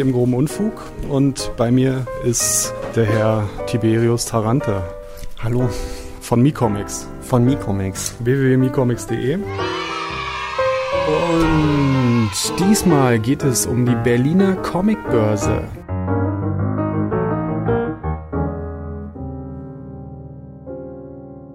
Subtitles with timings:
[0.00, 0.72] im groben Unfug
[1.08, 4.82] und bei mir ist der Herr Tiberius Tarante.
[5.42, 5.68] Hallo.
[6.20, 7.06] Von Micomics.
[7.20, 8.14] Von Micomics.
[8.18, 9.34] www.micomics.de.
[9.34, 9.42] Und
[12.58, 15.62] diesmal geht es um die Berliner Comicbörse.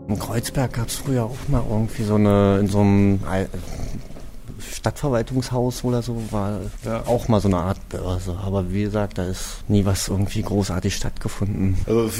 [0.08, 3.20] In Kreuzberg gab es früher auch mal irgendwie so eine, in so einem
[4.60, 7.04] Stadtverwaltungshaus oder so, war ja.
[7.08, 7.78] auch mal so eine Art
[8.26, 8.40] Börse.
[8.44, 11.78] Aber wie gesagt, da ist nie was irgendwie großartig stattgefunden.
[11.86, 12.20] Also es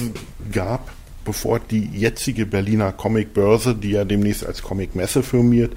[0.52, 0.92] gab
[1.24, 5.74] bevor die jetzige Berliner Comicbörse, die ja demnächst als Comicmesse firmiert,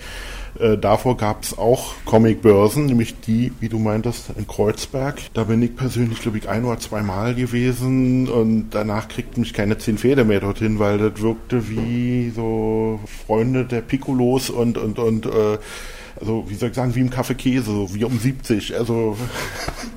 [0.59, 5.21] äh, davor gab es auch Comicbörsen, nämlich die, wie du meintest, in Kreuzberg.
[5.35, 9.53] Da bin ich persönlich, glaube ich, ein oder zwei Mal gewesen und danach kriegten mich
[9.53, 14.99] keine zehn Pferde mehr dorthin, weil das wirkte wie so Freunde der Piccolos und, und,
[14.99, 15.59] und, äh,
[16.19, 18.77] also, wie soll ich sagen, wie im Kaffee Käse, so wie um 70.
[18.77, 19.17] Also,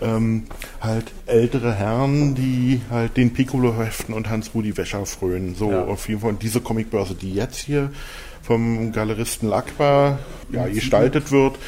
[0.00, 0.44] ähm,
[0.80, 5.54] halt ältere Herren, die halt den Piccolo heften und Hans-Rudi Wäscher frönen.
[5.54, 5.84] So ja.
[5.84, 6.30] auf jeden Fall.
[6.30, 7.90] Und diese Comicbörse, die jetzt hier
[8.42, 10.18] vom Galeristen Lakbar
[10.50, 11.58] ja, gestaltet wird,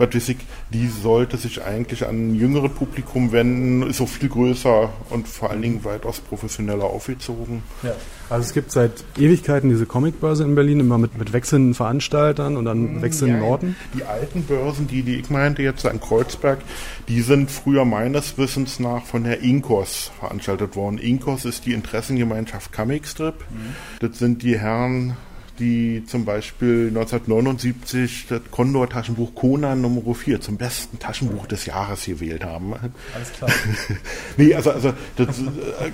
[0.00, 0.36] ich,
[0.72, 5.50] die sollte sich eigentlich an ein jüngeres Publikum wenden, ist auch viel größer und vor
[5.50, 7.62] allen Dingen weitaus professioneller aufgezogen.
[7.82, 7.92] Ja.
[8.30, 12.64] Also es gibt seit Ewigkeiten diese Comicbörse in Berlin, immer mit, mit wechselnden Veranstaltern und
[12.64, 13.76] dann hm, wechselnden ja, Orten.
[13.92, 16.60] Die alten Börsen, die, die ich meinte jetzt in Kreuzberg,
[17.08, 20.98] die sind früher meines Wissens nach von der Inkos veranstaltet worden.
[20.98, 23.34] Inkos ist die Interessengemeinschaft Comicstrip.
[23.50, 23.74] Mhm.
[23.98, 25.16] Das sind die Herren
[25.60, 32.44] die zum Beispiel 1979 das Condor-Taschenbuch Conan Nummer 4 zum besten Taschenbuch des Jahres gewählt
[32.44, 32.74] haben.
[33.14, 33.50] Alles klar.
[34.36, 35.42] nee, also, also das, äh,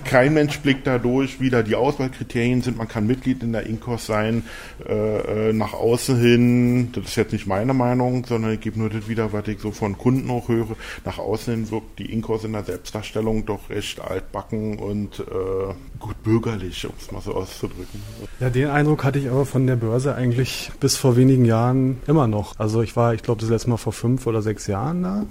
[0.05, 2.78] kein Mensch blickt da durch, wie da die Auswahlkriterien sind.
[2.78, 4.44] Man kann Mitglied in der Inkos sein,
[4.88, 8.88] äh, äh, nach außen hin, das ist jetzt nicht meine Meinung, sondern ich gebe nur
[8.88, 10.76] das wieder, was ich so von Kunden auch höre.
[11.05, 16.22] Nach außen hin wirkt die Inkos in der Selbstdarstellung doch recht altbacken und äh, gut
[16.22, 18.03] bürgerlich, um es mal so auszudrücken.
[18.38, 22.03] Ja, den Eindruck hatte ich aber von von der Börse eigentlich bis vor wenigen Jahren
[22.06, 22.61] immer noch.
[22.61, 25.25] Also ich war, ich glaube, das letzte Mal vor fünf oder sechs Jahren da.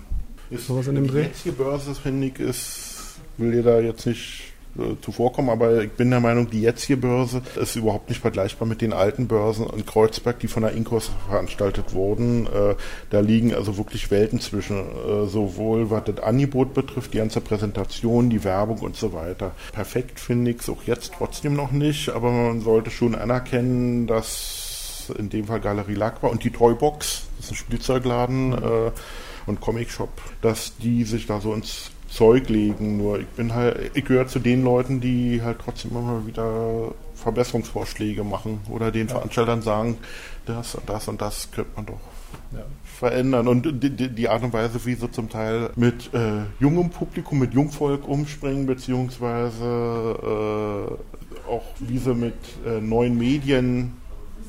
[0.49, 1.21] Ist sowas in dem Dreh?
[1.21, 5.91] Die jetzige Börse, finde ich, ist, will dir da jetzt nicht äh, zuvorkommen, aber ich
[5.91, 9.85] bin der Meinung, die jetzige Börse ist überhaupt nicht vergleichbar mit den alten Börsen in
[9.85, 12.47] Kreuzberg, die von der Inkos veranstaltet wurden.
[12.47, 12.75] Äh,
[13.09, 18.29] da liegen also wirklich Welten zwischen, äh, sowohl was das Angebot betrifft, die ganze Präsentation,
[18.29, 19.51] die Werbung und so weiter.
[19.71, 25.11] Perfekt finde ich es auch jetzt trotzdem noch nicht, aber man sollte schon anerkennen, dass
[25.17, 28.91] in dem Fall Galerie Lack war und die Toybox, das ist ein Spielzeugladen äh,
[29.45, 30.09] und Comic Shop,
[30.41, 32.97] dass die sich da so ins Zeug legen.
[32.97, 38.23] Nur ich bin halt, ich gehöre zu den Leuten, die halt trotzdem immer wieder Verbesserungsvorschläge
[38.23, 39.15] machen oder den ja.
[39.15, 39.97] Veranstaltern sagen,
[40.45, 41.99] das und das und das könnte man doch
[42.53, 42.63] ja.
[42.83, 43.47] verändern.
[43.47, 47.53] Und die, die, Art und Weise, wie sie zum Teil mit äh, jungem Publikum, mit
[47.53, 49.65] Jungvolk umspringen, beziehungsweise
[50.23, 53.93] äh, auch wie sie mit äh, neuen Medien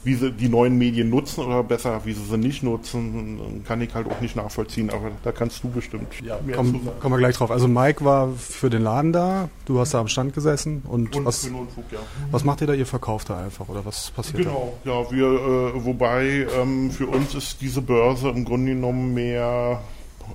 [0.06, 3.92] wie sie die neuen Medien nutzen oder besser, wie sie sie nicht nutzen, kann ich
[3.92, 7.50] halt auch nicht nachvollziehen, aber da kannst du bestimmt ja, komm, Kommen wir gleich drauf.
[7.50, 11.24] Also Mike war für den Laden da, du hast da am Stand gesessen und, und
[11.24, 11.98] was, Unfug, ja.
[12.30, 12.74] was macht ihr da?
[12.74, 14.90] Ihr verkauft da einfach oder was passiert genau, da?
[14.90, 19.80] Genau, ja, wir, äh, wobei ähm, für uns ist diese Börse im Grunde genommen mehr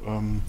[0.05, 0.41] ähm,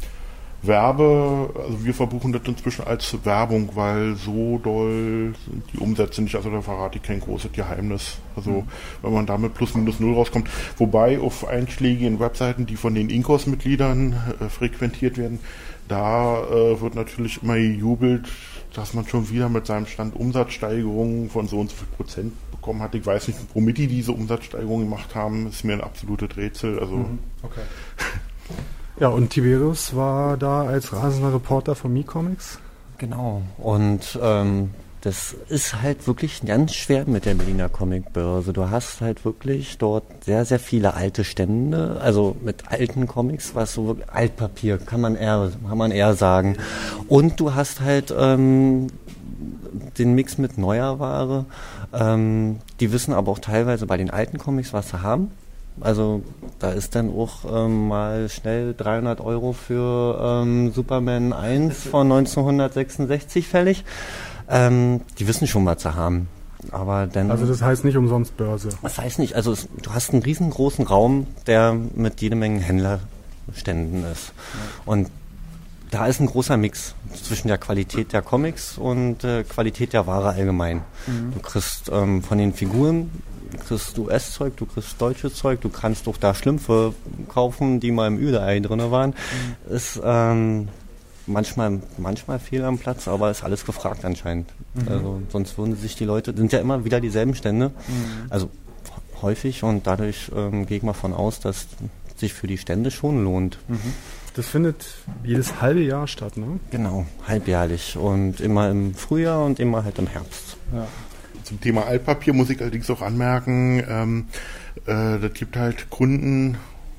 [0.63, 6.37] Werbe, also wir verbuchen das inzwischen als Werbung, weil so doll sind die Umsätze nicht,
[6.37, 8.19] also da verrate ich kein großes Geheimnis.
[8.37, 8.69] Also mhm.
[9.03, 14.15] wenn man damit plus minus null rauskommt, wobei auf einschlägigen Webseiten, die von den Inkos-Mitgliedern
[14.41, 15.41] äh, frequentiert werden,
[15.89, 18.29] da äh, wird natürlich immer gejubelt,
[18.73, 22.81] dass man schon wieder mit seinem Stand Umsatzsteigerungen von so und so viel Prozent bekommen
[22.81, 22.95] hat.
[22.95, 26.79] Ich weiß nicht, womit die diese Umsatzsteigerung gemacht haben, ist mir ein absolutes Rätsel.
[26.79, 27.19] Also mhm.
[27.43, 27.63] okay.
[29.01, 32.59] Ja, und Tiberius war da als rasender Reporter von Mi-Comics.
[32.99, 33.43] Genau.
[33.59, 38.53] Und ähm, das ist halt wirklich ganz schwer mit der Berliner Comicbörse.
[38.53, 43.75] Du hast halt wirklich dort sehr, sehr viele alte Stände, also mit alten Comics, was
[43.75, 46.57] so Altpapier, kann man eher, kann man eher sagen.
[47.09, 48.87] Und du hast halt ähm,
[49.99, 51.47] den Mix mit neuer Ware.
[51.93, 55.33] Ähm, die wissen aber auch teilweise bei den alten Comics, was sie haben.
[55.81, 56.23] Also
[56.59, 63.49] da ist dann auch ähm, mal schnell 300 Euro für ähm, Superman 1 von 1966
[63.49, 63.85] fällig.
[64.49, 66.29] Ähm, die wissen schon, was sie haben.
[66.71, 68.69] Aber dann, also das heißt nicht umsonst Börse.
[68.83, 69.35] Das heißt nicht.
[69.35, 74.33] Also es, du hast einen riesengroßen Raum, der mit jede Menge Händlerständen ist.
[74.55, 74.93] Ja.
[74.93, 75.11] Und
[75.91, 80.31] da ist ein großer Mix zwischen der Qualität der Comics und äh, Qualität der Ware
[80.31, 80.83] allgemein.
[81.07, 81.33] Mhm.
[81.35, 83.11] Du kriegst ähm, von den Figuren
[83.59, 86.95] kriegst US-Zeug, du kriegst deutsches Zeug, du kannst doch da Schlümpfe
[87.29, 89.11] kaufen, die mal im Ü-Ei drin waren.
[89.11, 89.75] Mhm.
[89.75, 90.69] Ist, ähm,
[91.27, 94.51] manchmal, manchmal fehl am Platz, aber ist alles gefragt anscheinend.
[94.75, 94.89] Mhm.
[94.89, 98.31] Also sonst würden sich die Leute, sind ja immer wieder dieselben Stände, mhm.
[98.31, 98.51] also
[99.23, 101.67] häufig und dadurch ähm, gehe ich mal von aus, dass
[102.17, 103.59] sich für die Stände schon lohnt.
[103.69, 103.93] Mhm.
[104.35, 104.87] Das findet
[105.23, 106.59] jedes halbe Jahr statt, ne?
[106.71, 110.57] Genau, halbjährlich und immer im Frühjahr und immer halt im Herbst.
[110.73, 110.87] Ja.
[111.45, 114.27] Zum Thema Altpapier muss ich allerdings auch anmerken, ähm,
[114.87, 116.57] äh, das gibt halt Kunden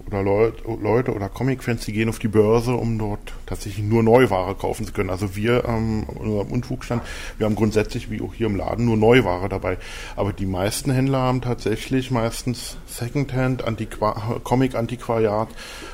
[0.08, 4.56] oder Leut, Leute oder Comic-Fans, die gehen auf die Börse, um dort tatsächlich nur Neuware
[4.56, 5.10] kaufen zu können.
[5.10, 7.02] Also wir ähm, unserem Unfugstand,
[7.38, 9.78] wir haben grundsätzlich, wie auch hier im Laden, nur Neuware dabei.
[10.16, 15.50] Aber die meisten Händler haben tatsächlich meistens Secondhand, Antiqua Comic-Antiquariat.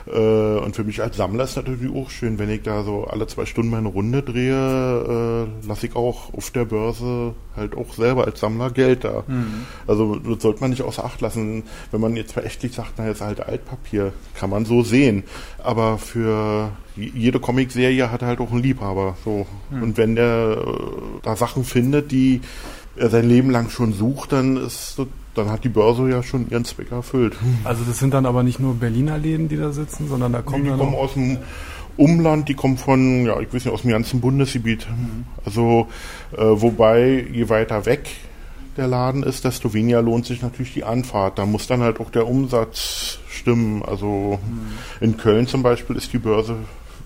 [0.07, 3.27] Äh, und für mich als Sammler ist natürlich auch schön, wenn ich da so alle
[3.27, 8.25] zwei Stunden meine Runde drehe, äh, lasse ich auch auf der Börse halt auch selber
[8.25, 9.23] als Sammler Geld da.
[9.27, 9.65] Mhm.
[9.85, 11.63] Also das sollte man nicht außer Acht lassen.
[11.91, 13.99] Wenn man jetzt verächtlich sagt, na jetzt halt Altpapier,
[14.36, 15.24] kann man so sehen.
[15.63, 19.18] Aber für jede Comicserie hat halt auch einen Liebhaber.
[19.24, 19.46] So.
[19.69, 19.84] Mhm.
[19.84, 22.42] Und wenn der äh, da Sachen findet, die
[22.96, 25.00] er sein Leben lang schon sucht, dann ist
[25.36, 27.36] dann hat die Börse ja schon ihren Zweck erfüllt.
[27.63, 30.66] Also das sind dann aber nicht nur Berliner Läden, die da sitzen, sondern da kommen
[30.66, 31.38] die, die kommen aus dem
[31.98, 34.88] Umland, die kommen von, ja, ich weiß nicht, aus dem ganzen Bundesgebiet.
[34.90, 35.25] Mhm.
[35.45, 35.88] Also,
[36.36, 38.10] äh, wobei, je weiter weg
[38.80, 41.38] der Laden ist, desto weniger lohnt sich natürlich die Anfahrt.
[41.38, 43.84] Da muss dann halt auch der Umsatz stimmen.
[43.84, 44.72] Also mhm.
[45.02, 46.56] in Köln zum Beispiel ist die Börse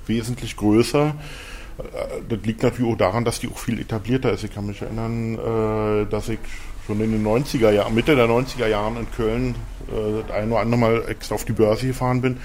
[0.05, 1.15] wesentlich größer.
[1.77, 1.83] Äh,
[2.29, 4.43] das liegt natürlich auch daran, dass die auch viel etablierter ist.
[4.43, 6.39] Ich kann mich erinnern, äh, dass ich
[6.85, 9.55] schon in den 90er Jahren, Mitte der 90er Jahren in Köln
[9.87, 12.37] äh, das ein oder andere Mal extra auf die Börse gefahren bin,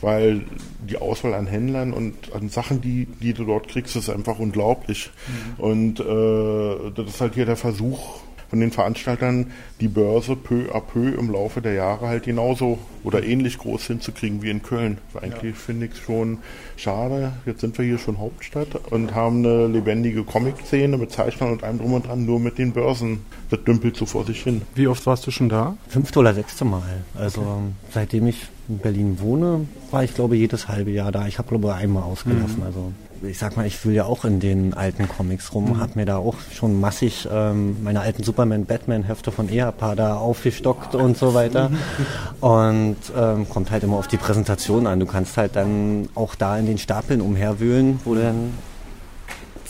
[0.00, 0.42] weil
[0.80, 5.10] die Auswahl an Händlern und an Sachen, die, die du dort kriegst, ist einfach unglaublich.
[5.58, 5.64] Mhm.
[5.64, 8.21] Und äh, das ist halt hier der Versuch,
[8.52, 9.46] von den Veranstaltern
[9.80, 14.42] die Börse peu à peu im Laufe der Jahre halt genauso oder ähnlich groß hinzukriegen
[14.42, 14.98] wie in Köln.
[15.14, 15.58] Eigentlich ja.
[15.58, 16.36] finde ich es schon
[16.76, 17.32] schade.
[17.46, 21.78] Jetzt sind wir hier schon Hauptstadt und haben eine lebendige Comic-Szene mit Zeichnern und allem
[21.78, 23.20] drum und dran, nur mit den Börsen.
[23.48, 24.60] Das dümpelt so vor sich hin.
[24.74, 25.78] Wie oft warst du schon da?
[25.88, 26.82] Fünfte oder sechste Mal.
[27.18, 27.60] Also okay.
[27.94, 31.26] seitdem ich in Berlin wohne, war ich glaube jedes halbe Jahr da.
[31.26, 32.58] Ich habe glaube einmal ausgelassen.
[32.58, 32.66] Mhm.
[32.66, 32.92] Also
[33.24, 35.80] ich sag mal, ich will ja auch in den alten Comics rum, mhm.
[35.80, 41.16] habe mir da auch schon massig ähm, meine alten Superman-Batman-Hefte von EAPA da aufgestockt und
[41.16, 41.70] so weiter.
[42.40, 44.98] Und ähm, kommt halt immer auf die Präsentation an.
[44.98, 48.54] Du kannst halt dann auch da in den Stapeln umherwühlen, wo du dann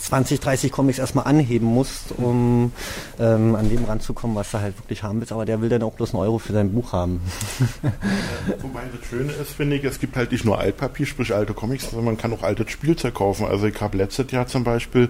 [0.03, 2.73] 20, 30 Comics erstmal anheben musst, um
[3.19, 5.31] ähm, an dem ranzukommen, was du halt wirklich haben willst.
[5.31, 7.21] Aber der will dann auch bloß einen Euro für sein Buch haben.
[8.61, 11.89] Wobei das Schöne ist, finde ich, es gibt halt nicht nur Altpapier, sprich alte Comics,
[11.89, 13.45] sondern man kann auch altes Spielzeug kaufen.
[13.45, 15.09] Also ich habe letztes Jahr zum Beispiel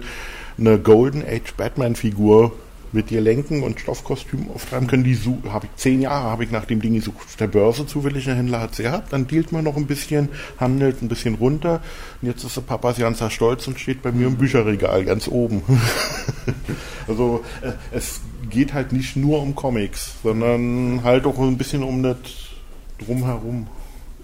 [0.58, 2.52] eine Golden Age Batman Figur
[2.94, 5.04] mit dir lenken und Stoffkostüm auftreiben können.
[5.04, 5.18] Die
[5.48, 7.38] habe ich zehn Jahre habe ich nach dem Ding gesucht.
[7.40, 9.12] Der Börse zufälliger Händler hat sie gehabt.
[9.12, 11.82] Dann dealt man noch ein bisschen, handelt ein bisschen runter.
[12.22, 15.62] Und jetzt ist der Papas ganzer Stolz und steht bei mir im Bücherregal ganz oben.
[17.08, 22.02] also äh, es geht halt nicht nur um Comics, sondern halt auch ein bisschen um
[22.02, 22.16] das
[22.98, 23.66] drumherum.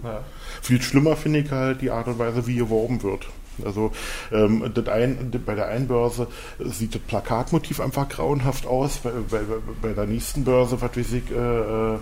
[0.02, 0.20] Ja.
[0.62, 3.26] Viel schlimmer finde ich halt die Art und Weise, wie geworben wird.
[3.64, 3.92] Also
[4.32, 6.26] ähm, ein, bei der einen Börse
[6.58, 8.98] sieht das Plakatmotiv einfach grauenhaft aus.
[8.98, 9.40] Bei, bei,
[9.82, 11.98] bei der nächsten Börse, was weiß ich, äh,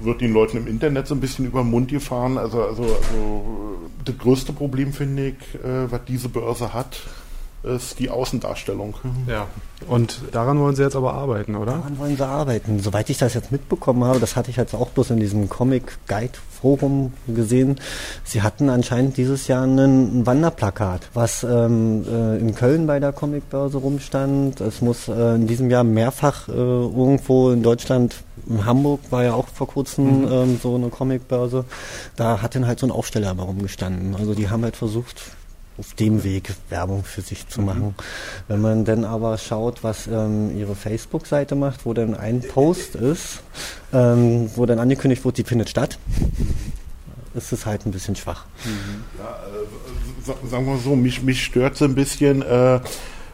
[0.00, 2.38] wird den Leuten im Internet so ein bisschen über den Mund gefahren.
[2.38, 7.00] Also, also, also das größte Problem finde ich, äh, was diese Börse hat,
[7.62, 8.94] ist die Außendarstellung.
[9.26, 9.46] Ja.
[9.88, 11.72] Und daran wollen Sie jetzt aber arbeiten, oder?
[11.72, 12.80] Daran wollen Sie arbeiten.
[12.80, 15.98] Soweit ich das jetzt mitbekommen habe, das hatte ich jetzt auch bloß in diesem Comic
[16.06, 17.80] Guide Forum gesehen.
[18.24, 23.78] Sie hatten anscheinend dieses Jahr ein Wanderplakat, was ähm, äh, in Köln bei der Comicbörse
[23.78, 24.60] rumstand.
[24.60, 29.34] Es muss äh, in diesem Jahr mehrfach äh, irgendwo in Deutschland in Hamburg war ja
[29.34, 30.32] auch vor kurzem mhm.
[30.32, 31.64] ähm, so eine Comicbörse.
[32.16, 34.16] Da hat dann halt so ein Aufsteller aber rumgestanden.
[34.16, 35.22] Also die haben halt versucht,
[35.82, 37.86] auf dem Weg Werbung für sich zu machen.
[37.86, 37.94] Mhm.
[38.46, 43.40] Wenn man dann aber schaut, was ähm, ihre Facebook-Seite macht, wo dann ein Post ist,
[43.92, 45.98] ähm, wo dann angekündigt wird, die findet statt,
[47.34, 48.44] ist es halt ein bisschen schwach.
[48.64, 49.02] Mhm.
[49.18, 52.42] Ja, äh, sagen wir so, mich, mich stört es ein bisschen.
[52.42, 52.78] Äh,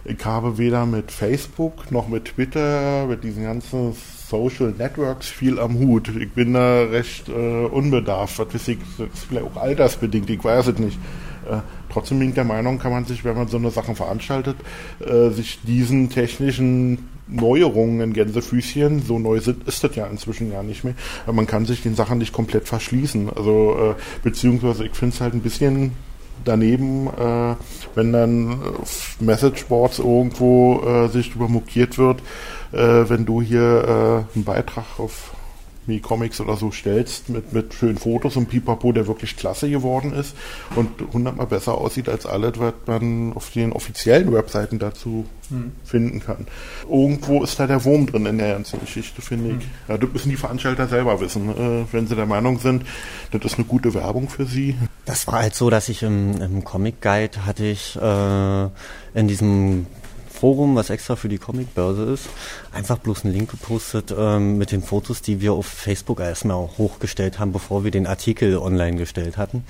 [0.07, 3.95] ich habe weder mit Facebook noch mit Twitter, mit diesen ganzen
[4.27, 6.09] Social Networks viel am Hut.
[6.17, 8.39] Ich bin da recht äh, unbedarft.
[8.39, 10.99] Was weiß ich, das ist vielleicht auch altersbedingt, ich weiß es nicht.
[11.47, 11.61] Äh,
[11.99, 14.57] trotzdem bin ich der Meinung, kann man sich, wenn man so eine Sache veranstaltet,
[15.05, 20.63] äh, sich diesen technischen Neuerungen in Gänsefüßchen, so neu sind, ist das ja inzwischen ja
[20.63, 23.31] nicht mehr, aber man kann sich den Sachen nicht komplett verschließen.
[23.35, 25.93] Also, äh, beziehungsweise ich finde es halt ein bisschen
[26.45, 27.57] daneben, äh,
[27.97, 32.21] wenn dann auf Messageboards irgendwo äh, sich drüber mokiert wird,
[32.73, 35.33] äh, wenn du hier äh, einen Beitrag auf
[35.89, 40.13] Mi Comics oder so stellst mit, mit schönen Fotos und Pipapo, der wirklich klasse geworden
[40.13, 40.37] ist
[40.77, 45.73] und hundertmal besser aussieht als alles, was man auf den offiziellen Webseiten dazu hm.
[45.85, 46.47] finden kann.
[46.89, 49.59] Irgendwo ist da der Wurm drin in der ganzen Geschichte, finde hm.
[49.59, 49.67] ich.
[49.89, 52.85] Ja, das müssen die Veranstalter selber wissen, äh, wenn sie der Meinung sind,
[53.31, 54.77] das ist eine gute Werbung für sie.
[55.07, 58.65] Das war halt so, dass ich im, im Comic Guide hatte ich äh,
[59.19, 59.87] in diesem
[60.39, 62.29] Forum, was extra für die Comicbörse ist,
[62.73, 67.39] einfach bloß einen Link gepostet ähm, mit den Fotos, die wir auf Facebook erstmal hochgestellt
[67.39, 69.65] haben, bevor wir den Artikel online gestellt hatten.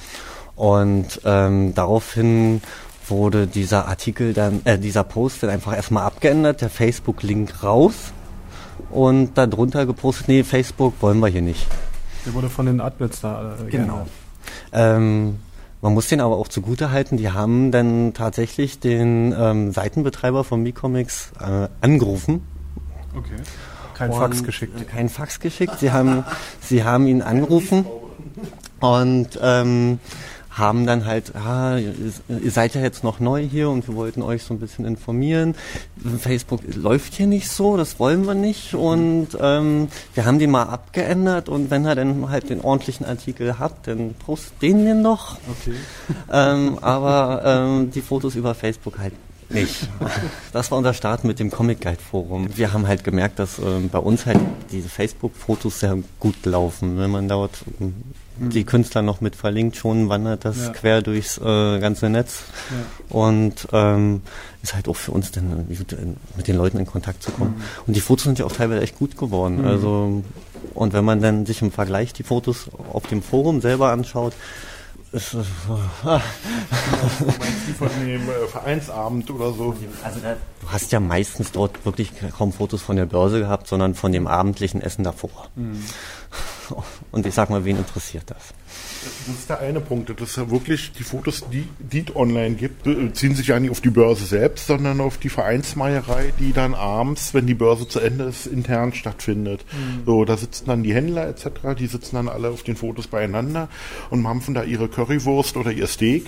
[0.57, 2.61] Und ähm, daraufhin
[3.07, 7.95] wurde dieser Artikel dann, äh, dieser Post dann einfach erstmal abgeändert, der Facebook-Link raus
[8.91, 11.67] und darunter gepostet, nee, Facebook wollen wir hier nicht.
[12.27, 14.07] Der wurde von den Admins da äh, Genau.
[14.73, 15.39] Ähm,
[15.81, 20.63] man muss den aber auch zugute halten, die haben dann tatsächlich den ähm, Seitenbetreiber von
[20.63, 22.43] Micomics äh, angerufen.
[23.17, 23.37] Okay.
[23.95, 24.81] Kein Fax geschickt.
[24.81, 25.79] Äh, kein Fax geschickt.
[25.81, 26.25] Sie haben,
[26.61, 27.85] sie haben ihn angerufen
[28.81, 29.99] und ähm,
[30.59, 34.43] haben dann halt, ah, ihr seid ja jetzt noch neu hier und wir wollten euch
[34.43, 35.55] so ein bisschen informieren.
[36.19, 40.65] Facebook läuft hier nicht so, das wollen wir nicht und ähm, wir haben den mal
[40.65, 45.39] abgeändert und wenn ihr dann halt den ordentlichen Artikel habt, dann postet den wir noch.
[45.61, 45.77] Okay.
[46.33, 49.15] Ähm, aber ähm, die Fotos über Facebook halt
[49.51, 49.89] nicht.
[50.53, 52.49] Das war unser Start mit dem Comic Guide Forum.
[52.57, 56.99] Wir haben halt gemerkt, dass ähm, bei uns halt diese Facebook-Fotos sehr gut laufen.
[56.99, 57.95] Wenn man dort ähm,
[58.41, 60.71] die Künstler noch mit verlinkt, schon wandert das ja.
[60.71, 62.43] quer durchs äh, ganze Netz.
[62.71, 63.17] Ja.
[63.17, 64.23] Und ähm,
[64.63, 67.57] ist halt auch für uns dann äh, mit den Leuten in Kontakt zu kommen.
[67.57, 67.63] Mhm.
[67.87, 69.59] Und die Fotos sind ja auch teilweise echt gut geworden.
[69.59, 69.67] Mhm.
[69.67, 70.23] Also
[70.75, 74.33] und wenn man dann sich im Vergleich die Fotos auf dem Forum selber anschaut,
[75.11, 75.47] ist es
[76.05, 76.21] ah.
[77.67, 79.75] die von dem äh, Vereinsabend oder so?
[80.05, 83.95] Also da, du hast ja meistens dort wirklich kaum Fotos von der Börse gehabt, sondern
[83.95, 85.49] von dem abendlichen Essen davor.
[85.57, 85.83] Mhm.
[87.11, 88.55] Und ich sag mal, wen interessiert das?
[89.27, 92.87] Das ist der eine Punkt, dass ja wirklich die Fotos, die, die es online gibt,
[92.87, 96.75] äh, ziehen sich ja nicht auf die Börse selbst, sondern auf die Vereinsmeierei, die dann
[96.75, 99.65] abends, wenn die Börse zu Ende ist, intern stattfindet.
[99.73, 100.05] Mhm.
[100.07, 103.69] So, da sitzen dann die Händler etc., die sitzen dann alle auf den Fotos beieinander
[104.11, 106.27] und mampfen da ihre Currywurst oder ihr Steak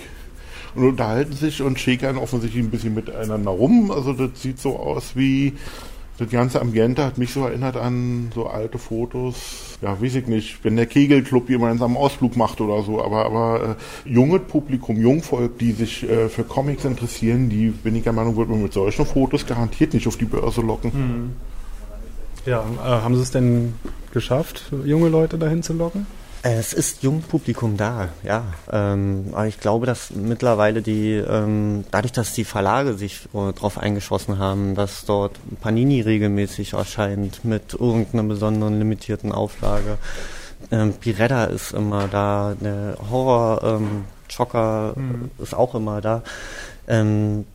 [0.75, 3.91] und unterhalten sich und schäkern offensichtlich ein bisschen miteinander rum.
[3.91, 5.53] Also das sieht so aus wie
[6.21, 9.77] das ganze Ambiente hat mich so erinnert an so alte Fotos.
[9.81, 13.03] Ja, weiß ich nicht, wenn der Kegelclub jemanden am Ausflug macht oder so.
[13.03, 13.75] Aber, aber
[14.05, 18.37] äh, junges Publikum, Jungvolk, die sich äh, für Comics interessieren, die, bin ich der Meinung,
[18.37, 20.93] wird man mit solchen Fotos garantiert nicht auf die Börse locken.
[20.93, 21.31] Hm.
[22.45, 23.73] Ja, äh, haben Sie es denn
[24.13, 26.05] geschafft, junge Leute dahin zu locken?
[26.43, 28.43] Es ist Jungpublikum da, ja.
[28.71, 33.77] Ähm, aber ich glaube, dass mittlerweile die, ähm, dadurch, dass die Verlage sich äh, darauf
[33.77, 39.99] eingeschossen haben, dass dort Panini regelmäßig erscheint mit irgendeiner besonderen limitierten Auflage.
[40.71, 44.05] Ähm, Piretta ist immer da, der Horror ähm,
[44.95, 45.31] mhm.
[45.37, 46.23] ist auch immer da.
[46.87, 47.45] Ähm,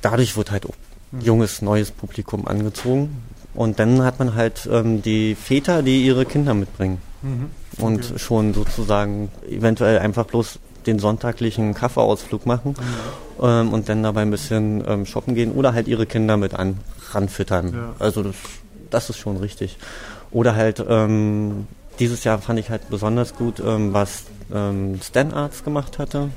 [0.00, 0.76] dadurch wird halt auch
[1.10, 1.20] mhm.
[1.20, 3.22] junges, neues Publikum angezogen.
[3.52, 7.02] Und dann hat man halt ähm, die Väter, die ihre Kinder mitbringen.
[7.22, 8.18] Mhm und okay.
[8.18, 13.44] schon sozusagen eventuell einfach bloß den sonntaglichen Kaffeeausflug machen mhm.
[13.44, 16.78] ähm, und dann dabei ein bisschen ähm, shoppen gehen oder halt ihre Kinder mit an,
[17.10, 17.74] ranfüttern.
[17.74, 17.94] Ja.
[17.98, 18.36] Also das,
[18.88, 19.76] das ist schon richtig.
[20.30, 21.66] Oder halt ähm,
[21.98, 26.30] dieses Jahr fand ich halt besonders gut, ähm, was ähm, Stan Arts gemacht hatte.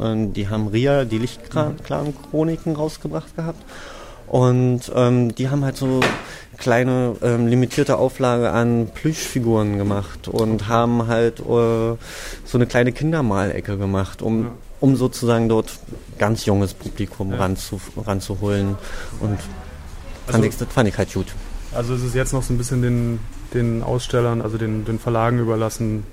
[0.00, 3.62] Ähm, die haben Ria, die Lichtclan-Chroniken rausgebracht gehabt.
[4.28, 6.00] Und ähm, die haben halt so
[6.58, 11.98] kleine ähm, limitierte Auflage an Plüschfiguren gemacht und haben halt äh, so
[12.54, 14.50] eine kleine Kindermalecke gemacht, um, ja.
[14.80, 15.78] um sozusagen dort
[16.18, 17.38] ganz junges Publikum ja.
[17.38, 18.76] ranzu, ranzuholen.
[19.20, 19.38] Und
[20.26, 21.28] also, fand ich, das fand ich halt gut.
[21.72, 23.20] Also ist es jetzt noch so ein bisschen den,
[23.54, 26.04] den Ausstellern, also den, den Verlagen überlassen,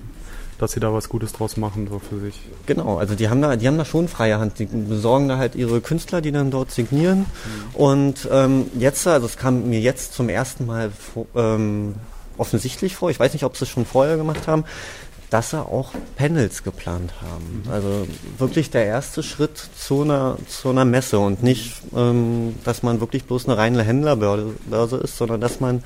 [0.58, 2.40] dass sie da was Gutes draus machen, so für sich.
[2.66, 4.58] Genau, also die haben da, die haben da schon freie Hand.
[4.58, 7.20] Die besorgen da halt ihre Künstler, die dann dort signieren.
[7.20, 7.74] Mhm.
[7.74, 10.90] Und ähm, jetzt, also es kam mir jetzt zum ersten Mal
[11.34, 11.94] ähm,
[12.38, 14.64] offensichtlich vor, ich weiß nicht, ob sie es schon vorher gemacht haben,
[15.30, 17.62] dass sie auch Panels geplant haben.
[17.64, 17.70] Mhm.
[17.70, 18.06] Also
[18.38, 23.24] wirklich der erste Schritt zu einer, zu einer Messe und nicht, ähm, dass man wirklich
[23.24, 25.82] bloß eine reine Händlerbörse ist, sondern dass man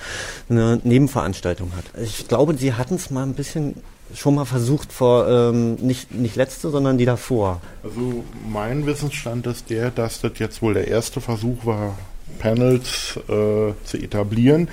[0.49, 1.85] eine Nebenveranstaltung hat.
[2.03, 3.77] Ich glaube, sie hatten es mal ein bisschen
[4.15, 7.61] schon mal versucht vor, ähm, nicht, nicht letzte, sondern die davor?
[7.83, 11.97] Also mein Wissensstand ist der, dass das jetzt wohl der erste Versuch war,
[12.39, 14.69] Panels äh, zu etablieren.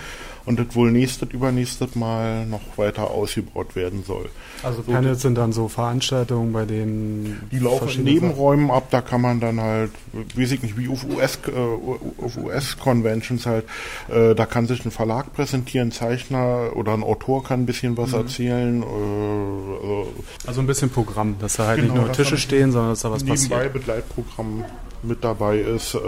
[0.48, 4.30] Und das wohl nächstes, übernächstes Mal noch weiter ausgebaut werden soll.
[4.64, 9.20] Also Panels sind dann so Veranstaltungen, bei denen die laufen in Nebenräumen ab, da kann
[9.22, 9.92] man dann halt,
[10.36, 13.66] weiß ich nicht, wie auf US äh, auf US Conventions halt,
[14.08, 17.98] äh, da kann sich ein Verlag präsentieren, ein Zeichner oder ein Autor kann ein bisschen
[17.98, 18.18] was mhm.
[18.18, 18.82] erzählen.
[18.82, 20.08] Äh, also,
[20.48, 23.12] also, ein bisschen Programm, dass da halt genau, nicht nur Tische stehen, sondern dass da
[23.12, 23.50] was passiert.
[23.50, 24.64] Nebenbei Begleitprogramm
[25.04, 25.94] mit dabei ist.
[25.94, 26.00] Äh,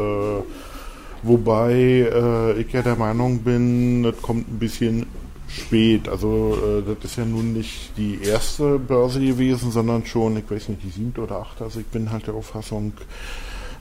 [1.24, 5.06] wobei äh, ich ja der Meinung bin, das kommt ein bisschen
[5.50, 6.08] spät.
[6.08, 6.58] Also
[6.88, 10.84] äh, das ist ja nun nicht die erste Börse gewesen, sondern schon, ich weiß nicht,
[10.84, 11.64] die siebte oder achte.
[11.64, 12.94] Also ich bin halt der Auffassung,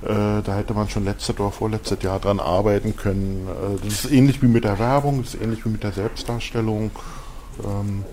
[0.02, 3.47] äh, da hätte man schon letztes oder vorletztes Jahr dran arbeiten können.
[3.49, 6.90] Äh, das ist ähnlich wie mit der Werbung, das ist ähnlich wie mit der Selbstdarstellung.
[7.64, 8.04] Ähm,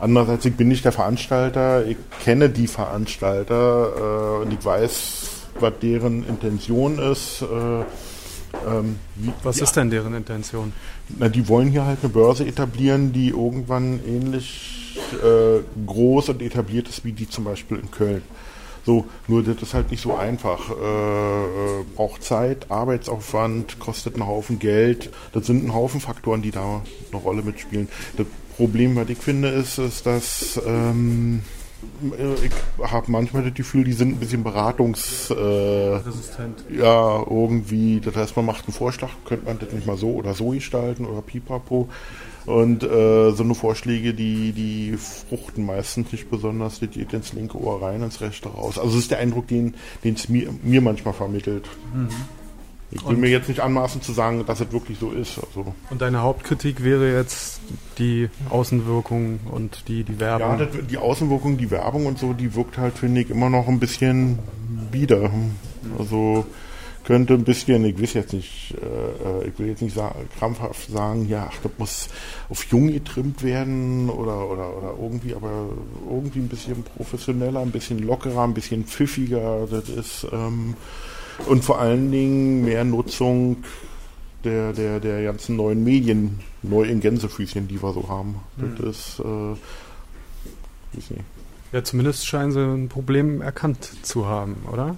[0.00, 5.28] andererseits, ich bin nicht der Veranstalter, ich kenne die Veranstalter äh, und ich weiß,
[5.60, 7.44] was deren Intention ist.
[8.52, 10.72] Äh, ähm, wie, Was ist denn deren Intention?
[11.18, 16.88] Na, die wollen hier halt eine Börse etablieren, die irgendwann ähnlich äh, groß und etabliert
[16.88, 18.22] ist wie die zum Beispiel in Köln.
[18.84, 20.70] So, nur das ist halt nicht so einfach.
[20.70, 25.10] Äh, äh, braucht Zeit, Arbeitsaufwand, kostet einen Haufen Geld.
[25.32, 26.82] Das sind ein Haufen Faktoren, die da
[27.12, 27.88] eine Rolle mitspielen.
[28.16, 31.42] Das Problem, was ich finde, ist, ist dass ähm,
[32.42, 36.64] ich habe manchmal das Gefühl, die sind ein bisschen beratungsresistent.
[36.70, 38.00] Äh, ja, irgendwie.
[38.00, 41.04] Das heißt, man macht einen Vorschlag, könnte man das nicht mal so oder so gestalten
[41.04, 41.88] oder pipapo.
[42.44, 47.58] Und äh, so eine Vorschläge, die, die fruchten meistens nicht besonders, die geht ins linke
[47.58, 48.78] Ohr rein, ins rechte raus.
[48.78, 51.68] Also das ist der Eindruck, den es mir, mir manchmal vermittelt.
[51.94, 52.08] Mhm.
[52.94, 55.38] Ich will und mir jetzt nicht anmaßen zu sagen, dass es wirklich so ist.
[55.38, 55.74] Also.
[55.90, 57.60] Und deine Hauptkritik wäre jetzt
[57.98, 60.58] die Außenwirkung und die, die Werbung?
[60.58, 63.66] Ja, das, die Außenwirkung, die Werbung und so, die wirkt halt, finde ich, immer noch
[63.66, 64.38] ein bisschen
[64.90, 65.30] bieder.
[65.98, 66.44] Also
[67.04, 71.28] könnte ein bisschen, ich weiß jetzt nicht, äh, ich will jetzt nicht sagen, krampfhaft sagen,
[71.28, 72.08] ja, ach, das muss
[72.48, 75.70] auf jung getrimmt werden oder, oder, oder irgendwie, aber
[76.08, 79.66] irgendwie ein bisschen professioneller, ein bisschen lockerer, ein bisschen pfiffiger.
[79.68, 80.74] Das ist, ähm,
[81.46, 83.64] und vor allen Dingen mehr Nutzung
[84.44, 88.36] der, der, der ganzen neuen Medien, neu in Gänsefüßchen, die wir so haben.
[88.56, 88.76] Mhm.
[88.78, 91.24] Das ist, äh, weiß nicht.
[91.72, 94.96] Ja, zumindest scheinen sie ein Problem erkannt zu haben, oder?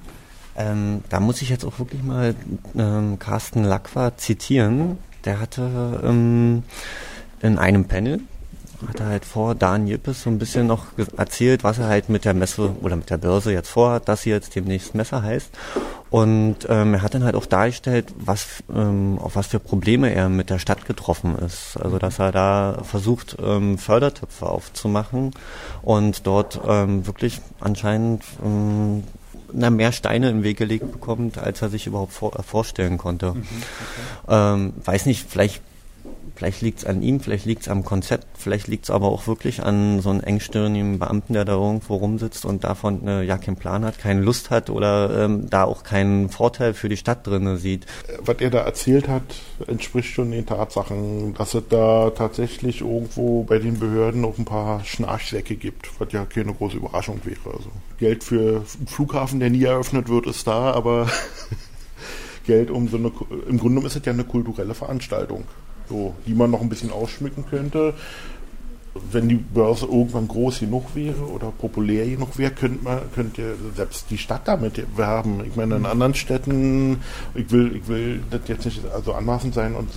[0.56, 2.34] Ähm, da muss ich jetzt auch wirklich mal
[2.76, 4.98] ähm, Carsten Lacqua zitieren.
[5.24, 6.62] Der hatte ähm,
[7.40, 8.20] in einem Panel,
[8.86, 12.24] hat er halt vor Dan Jippes so ein bisschen noch erzählt, was er halt mit
[12.24, 15.50] der Messe oder mit der Börse jetzt vorhat, dass sie jetzt demnächst Messe heißt.
[16.14, 20.28] Und ähm, er hat dann halt auch dargestellt, was, ähm, auf was für Probleme er
[20.28, 21.76] mit der Stadt getroffen ist.
[21.82, 25.32] Also dass er da versucht, ähm, Fördertöpfe aufzumachen
[25.82, 29.02] und dort ähm, wirklich anscheinend ähm,
[29.52, 33.32] na, mehr Steine im Weg gelegt bekommt, als er sich überhaupt vor, vorstellen konnte.
[33.32, 33.46] Mhm,
[34.28, 34.54] okay.
[34.54, 35.62] ähm, weiß nicht, vielleicht
[36.36, 39.28] Vielleicht liegt es an ihm, vielleicht liegt es am Konzept, vielleicht liegt es aber auch
[39.28, 43.56] wirklich an so einem engstirnigen Beamten, der da irgendwo rumsitzt und davon äh, ja keinen
[43.56, 47.56] Plan hat, keine Lust hat oder ähm, da auch keinen Vorteil für die Stadt drin
[47.56, 47.86] sieht.
[48.18, 49.22] Was er da erzählt hat,
[49.68, 54.84] entspricht schon den Tatsachen, dass es da tatsächlich irgendwo bei den Behörden auch ein paar
[54.84, 57.56] Schnarchsäcke gibt, was ja keine große Überraschung wäre.
[57.56, 61.06] Also Geld für einen Flughafen, der nie eröffnet wird, ist da, aber
[62.44, 63.12] Geld um so eine,
[63.48, 65.44] im Grunde ist es ja eine kulturelle Veranstaltung
[65.88, 67.94] so, die man noch ein bisschen ausschmücken könnte.
[69.10, 74.08] Wenn die Börse irgendwann groß genug wäre oder populär genug wäre, könnte man, könnte selbst
[74.10, 75.42] die Stadt damit werben.
[75.44, 76.98] Ich meine, in anderen Städten,
[77.34, 79.90] ich will, ich will das jetzt nicht also anmaßend sein und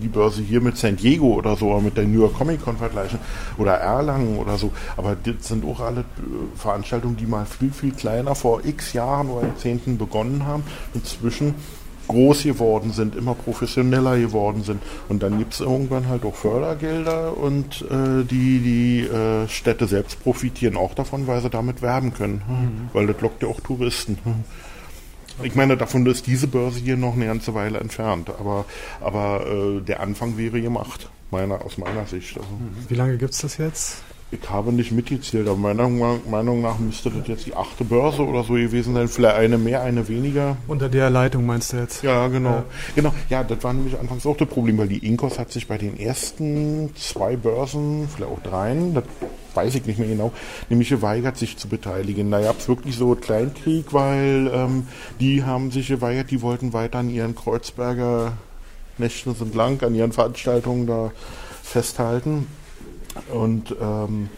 [0.00, 3.18] die Börse hier mit San Diego oder so, mit der New York Comic Con vergleichen
[3.58, 4.70] oder Erlangen oder so.
[4.96, 6.04] Aber das sind auch alle
[6.54, 10.62] Veranstaltungen, die mal viel, viel kleiner vor x Jahren oder Jahrzehnten begonnen haben.
[10.94, 11.56] Inzwischen
[12.08, 14.82] groß geworden sind, immer professioneller geworden sind.
[15.08, 20.22] Und dann gibt es irgendwann halt auch Fördergelder und äh, die, die äh, Städte selbst
[20.22, 22.42] profitieren auch davon, weil sie damit werben können.
[22.48, 22.90] Mhm.
[22.92, 24.18] Weil das lockt ja auch Touristen.
[25.42, 28.66] Ich meine, davon ist diese Börse hier noch eine ganze Weile entfernt, aber,
[29.00, 32.36] aber äh, der Anfang wäre gemacht, meiner, aus meiner Sicht.
[32.36, 32.48] Also.
[32.88, 34.02] Wie lange gibt es das jetzt?
[34.32, 38.42] Ich habe nicht mitgezählt, aber meiner Meinung nach müsste das jetzt die achte Börse oder
[38.44, 39.06] so gewesen sein.
[39.06, 40.56] Vielleicht eine mehr, eine weniger.
[40.66, 42.02] Unter der Leitung meinst du jetzt?
[42.02, 42.50] Ja, genau.
[42.50, 42.64] Ja.
[42.94, 43.14] Genau.
[43.28, 46.00] Ja, das war nämlich anfangs auch das Problem, weil die Inkos hat sich bei den
[46.00, 49.04] ersten zwei Börsen, vielleicht auch dreien, das
[49.54, 50.32] weiß ich nicht mehr genau,
[50.70, 52.30] nämlich geweigert, sich zu beteiligen.
[52.30, 54.86] Da gab es wirklich so einen Kleinkrieg, weil ähm,
[55.20, 58.32] die haben sich geweigert, die wollten weiter an ihren Kreuzberger
[58.98, 61.12] Nächten sind lang, an ihren Veranstaltungen da
[61.62, 62.46] festhalten.
[63.32, 64.28] Und ähm,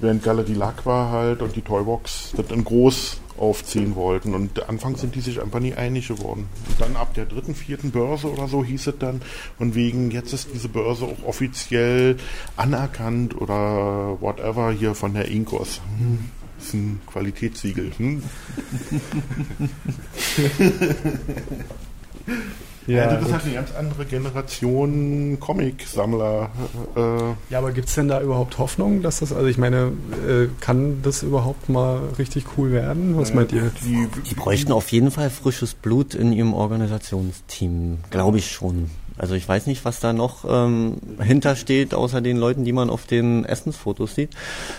[0.00, 4.34] während Galerie Lacqua halt und die Toybox das in groß aufziehen wollten.
[4.34, 6.48] Und anfangs sind die sich einfach nie einig geworden.
[6.68, 9.20] Und dann ab der dritten, vierten Börse oder so hieß es dann,
[9.58, 12.16] und wegen jetzt ist diese Börse auch offiziell
[12.56, 15.80] anerkannt oder whatever hier von der Inkos.
[15.98, 17.92] Hm, ist ein Qualitätssiegel.
[17.98, 18.22] Hm?
[22.86, 26.50] Ja, ja, das ist halt eine ganz andere Generation Comic-Sammler.
[26.94, 27.00] Äh,
[27.50, 29.92] ja, aber gibt es denn da überhaupt Hoffnung, dass das, also ich meine,
[30.28, 33.18] äh, kann das überhaupt mal richtig cool werden?
[33.18, 33.70] Was äh, meint ihr?
[33.84, 38.90] Die, die bräuchten auf jeden Fall frisches Blut in ihrem Organisationsteam, glaube ich schon.
[39.18, 43.06] Also ich weiß nicht, was da noch ähm, hintersteht, außer den Leuten, die man auf
[43.06, 44.30] den Essensfotos sieht.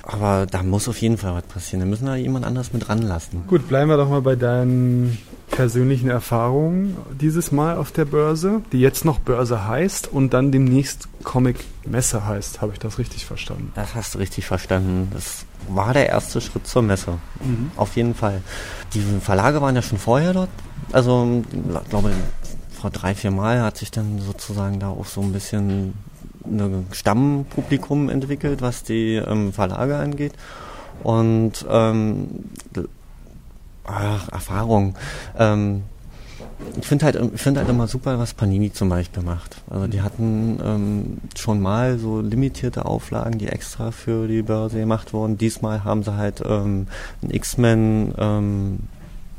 [0.04, 1.82] Aber da muss auf jeden Fall was passieren.
[1.82, 3.43] Da müssen da jemand anders mit ranlassen.
[3.47, 5.17] Gut, bleiben wir doch mal bei deinen
[5.50, 11.08] persönlichen Erfahrungen dieses Mal auf der Börse, die jetzt noch Börse heißt und dann demnächst
[11.23, 12.62] Comic Messe heißt.
[12.62, 13.71] Habe ich das richtig verstanden?
[13.76, 15.10] Das hast du richtig verstanden.
[15.13, 17.13] Das war der erste Schritt zur Messe.
[17.43, 17.71] Mhm.
[17.76, 18.41] Auf jeden Fall.
[18.93, 20.50] Die Verlage waren ja schon vorher dort.
[20.91, 22.12] Also, ich glaube,
[22.78, 25.94] vor drei, vier Mal hat sich dann sozusagen da auch so ein bisschen
[26.46, 30.34] ein Stammpublikum entwickelt, was die ähm, Verlage angeht.
[31.04, 32.28] Und ähm,
[33.86, 34.96] ach, Erfahrung.
[35.38, 35.84] Ähm,
[36.80, 39.58] ich finde halt, ich halt immer super, was Panini zum Beispiel macht.
[39.70, 45.13] Also die hatten ähm, schon mal so limitierte Auflagen, die extra für die Börse gemacht
[45.13, 45.38] wurden.
[45.38, 46.88] Diesmal haben sie halt ähm,
[47.22, 48.80] ein X-Men, ähm,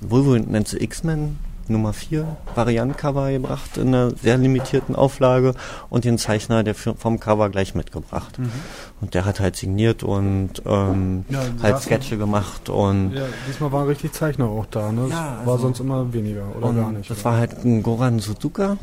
[0.00, 5.54] Wolverine nennt sie X-Men Nummer 4 Variant-Cover gebracht in einer sehr limitierten Auflage
[5.90, 8.38] und den Zeichner der vom Cover gleich mitgebracht.
[8.38, 8.50] Mhm.
[9.00, 13.86] Und der hat halt signiert und ähm, ja, halt Sketche gemacht und ja, diesmal war
[13.86, 15.06] richtig Zeichner auch da, ne?
[15.10, 17.08] Ja, also war sonst immer weniger oder gar nicht.
[17.10, 17.24] Das oder?
[17.26, 18.76] war halt ein Goran Suzuka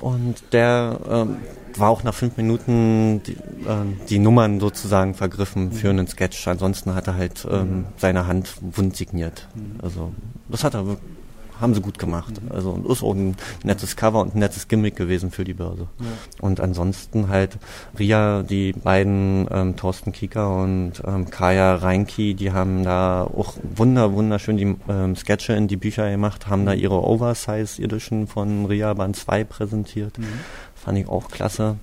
[0.00, 1.36] und der ähm,
[1.78, 5.72] war auch nach fünf Minuten die, äh, die Nummern sozusagen vergriffen mhm.
[5.72, 6.46] für einen Sketch.
[6.48, 7.84] Ansonsten hat er halt ähm, mhm.
[7.96, 9.48] seine Hand wund signiert.
[9.54, 9.80] Mhm.
[9.82, 10.12] Also
[10.48, 11.16] das hat er wirklich
[11.60, 12.34] haben sie gut gemacht.
[12.50, 15.88] Also und ist auch ein nettes Cover und ein nettes Gimmick gewesen für die Börse.
[15.98, 16.06] Ja.
[16.40, 17.58] Und ansonsten halt
[17.98, 24.12] Ria, die beiden ähm, Thorsten Kieker und ähm, Kaya Reinki, die haben da auch wunder
[24.12, 28.92] wunderschön die ähm, Sketche in die Bücher gemacht, haben da ihre Oversize Edition von Ria
[28.94, 30.18] Band 2 präsentiert.
[30.18, 30.26] Mhm.
[30.74, 31.76] Fand ich auch klasse.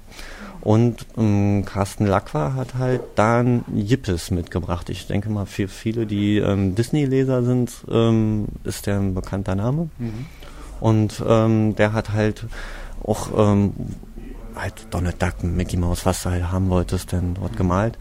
[0.63, 4.89] Und ähm, Carsten Lacqua hat halt da ein Yippes mitgebracht.
[4.89, 9.89] Ich denke mal, für viele, die ähm, Disney-Leser sind, ähm, ist der ein bekannter Name.
[9.99, 10.25] Mhm.
[10.79, 12.45] Und ähm, der hat halt
[13.03, 13.73] auch ähm,
[14.55, 17.97] halt Donald Duck, Mickey Mouse, was du halt haben wolltest, denn dort gemalt.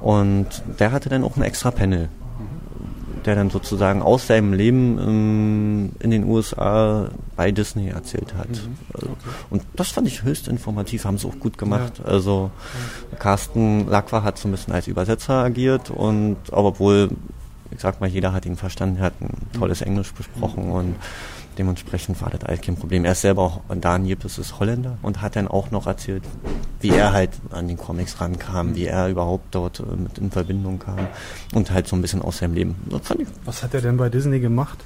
[0.00, 0.06] Mhm.
[0.06, 0.46] Und
[0.78, 2.10] der hatte dann auch ein extra Panel
[3.26, 8.48] der dann sozusagen aus seinem Leben ähm, in den USA bei Disney erzählt hat.
[8.48, 8.76] Mhm.
[8.92, 9.08] Also,
[9.50, 11.94] und das fand ich höchst informativ, haben sie auch gut gemacht.
[11.98, 12.04] Ja.
[12.04, 12.50] Also
[13.18, 17.10] Carsten Lacqua hat so ein bisschen als Übersetzer agiert und obwohl,
[17.70, 20.72] ich sag mal, jeder hat ihn verstanden, er hat ein tolles Englisch besprochen mhm.
[20.72, 20.94] und
[21.58, 23.04] Dementsprechend war das halt kein Problem.
[23.04, 26.24] Er ist selber auch, Dan Jippes ist Holländer und hat dann auch noch erzählt,
[26.80, 30.78] wie er halt an den Comics rankam, wie er überhaupt dort äh, mit in Verbindung
[30.78, 31.08] kam
[31.54, 32.74] und halt so ein bisschen aus seinem Leben.
[33.44, 34.78] Was hat er denn bei Disney gemacht?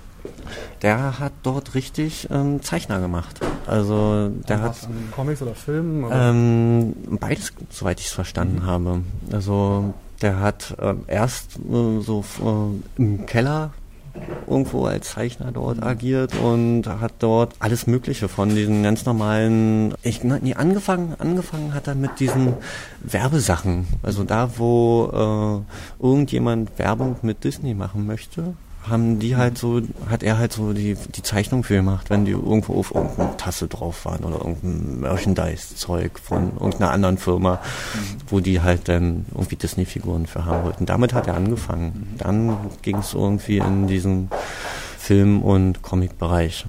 [0.83, 3.41] Der hat dort richtig ähm, Zeichner gemacht.
[3.67, 4.77] Also der hat
[5.15, 6.05] Comics oder Filmen?
[6.05, 6.31] Oder?
[6.31, 8.67] Ähm, beides, soweit ich es verstanden mhm.
[8.67, 9.01] habe.
[9.33, 13.73] Also der hat äh, erst äh, so äh, im Keller
[14.47, 20.25] irgendwo als Zeichner dort agiert und hat dort alles Mögliche von diesen ganz normalen, ich,
[20.25, 22.55] nee, angefangen, angefangen hat er mit diesen
[23.03, 23.87] Werbesachen.
[24.03, 25.65] Also da, wo
[26.01, 28.55] äh, irgendjemand Werbung mit Disney machen möchte,
[28.89, 32.33] haben die halt so, hat er halt so die, die Zeichnung für gemacht, wenn die
[32.33, 37.61] irgendwo auf irgendeine Tasse drauf waren oder irgendein Merchandise-Zeug von irgendeiner anderen Firma,
[38.29, 40.87] wo die halt dann irgendwie Disney-Figuren für haben wollten.
[40.87, 42.15] Damit hat er angefangen.
[42.19, 44.31] Dann ging es irgendwie in diesen
[44.99, 46.67] Film- und Comic-Bereich.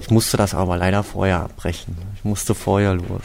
[0.00, 1.96] Ich musste das aber leider vorher abbrechen.
[2.14, 3.22] Ich musste vorher los.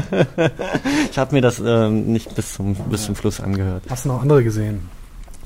[1.10, 3.84] ich habe mir das ähm, nicht bis zum, bis zum Schluss angehört.
[3.88, 4.88] Hast du noch andere gesehen?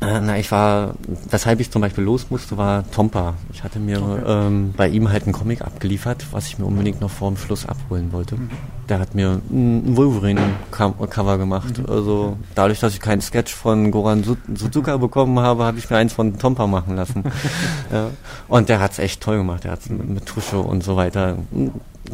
[0.01, 0.95] Äh, na, ich war,
[1.29, 3.35] weshalb ich zum Beispiel los musste, war Tompa.
[3.53, 4.23] Ich hatte mir okay.
[4.27, 7.67] ähm, bei ihm halt einen Comic abgeliefert, was ich mir unbedingt noch vor dem Schluss
[7.67, 8.37] abholen wollte.
[8.37, 8.51] Mhm.
[8.89, 11.79] Der hat mir ein Wolverine-Cover gemacht.
[11.79, 11.87] Mhm.
[11.87, 16.13] Also dadurch, dass ich keinen Sketch von Goran Suzuka bekommen habe, habe ich mir eins
[16.13, 17.25] von Tompa machen lassen.
[17.93, 18.11] ja.
[18.47, 19.65] Und der hat es echt toll gemacht.
[19.65, 21.37] Der hat es mit, mit Tusche und so weiter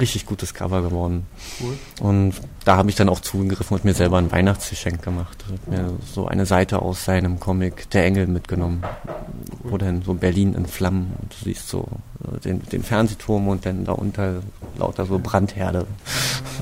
[0.00, 1.26] richtig gutes Cover geworden.
[1.60, 1.78] Cool.
[2.00, 5.44] Und da habe ich dann auch zugegriffen und mir selber ein Weihnachtsgeschenk gemacht.
[5.46, 8.82] Ich habe mir so eine Seite aus seinem Comic Der Engel mitgenommen,
[9.64, 9.72] cool.
[9.72, 11.86] wo dann so Berlin in Flammen und du siehst so
[12.24, 14.42] äh, den, den Fernsehturm und dann darunter
[14.78, 15.86] lauter so Brandherde.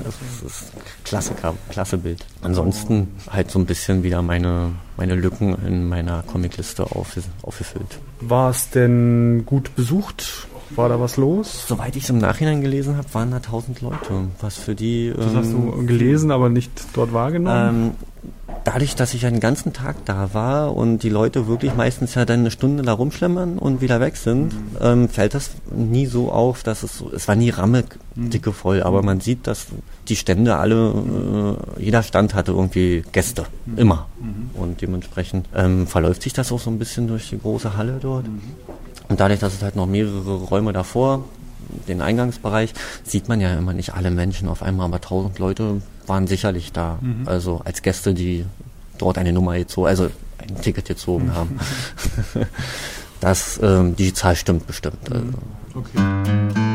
[0.03, 0.15] Das
[0.45, 0.71] ist
[1.03, 2.25] Klassiker, klasse Bild.
[2.41, 7.99] Ansonsten halt so ein bisschen wieder meine, meine Lücken in meiner Comicliste auf, aufgefüllt.
[8.21, 10.47] War es denn gut besucht?
[10.75, 11.67] War da was los?
[11.67, 14.27] Soweit ich es im Nachhinein gelesen habe, waren da tausend Leute.
[14.41, 15.13] Was für die.
[15.15, 17.69] Das ähm, hast du ähm, gelesen, aber nicht dort wahrgenommen?
[17.69, 17.91] Ähm,
[18.63, 22.41] dadurch, dass ich einen ganzen Tag da war und die Leute wirklich meistens ja dann
[22.41, 24.77] eine Stunde da rumschlemmern und wieder weg sind, mhm.
[24.81, 27.83] ähm, fällt das nie so auf, dass es so, es war nie ramme
[28.15, 28.53] dicke mhm.
[28.53, 29.67] voll, aber man sieht, dass
[30.07, 33.77] die Stände alle, äh, jeder Stand hatte irgendwie Gäste, mhm.
[33.77, 34.07] immer.
[34.19, 34.49] Mhm.
[34.53, 38.25] Und dementsprechend ähm, verläuft sich das auch so ein bisschen durch die große Halle dort.
[39.03, 39.11] Mhm.
[39.11, 41.23] Und dadurch, dass es halt noch mehrere Räume davor
[41.87, 46.27] den Eingangsbereich, sieht man ja immer nicht alle Menschen auf einmal, aber tausend Leute waren
[46.27, 46.99] sicherlich da.
[47.01, 47.27] Mhm.
[47.27, 48.45] Also als Gäste, die
[48.97, 51.35] dort eine Nummer gezogen, also ein Ticket gezogen mhm.
[51.35, 51.59] haben.
[53.19, 55.11] das, ähm, die Zahl stimmt bestimmt.
[55.11, 55.25] Also.
[55.75, 56.72] Okay.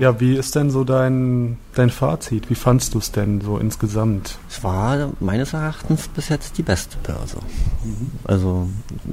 [0.00, 2.50] Ja, wie ist denn so dein, dein Fazit?
[2.50, 4.38] Wie fandst du es denn so insgesamt?
[4.48, 7.38] Es war meines Erachtens bis jetzt die beste Börse.
[7.84, 8.10] Mhm.
[8.24, 8.68] Also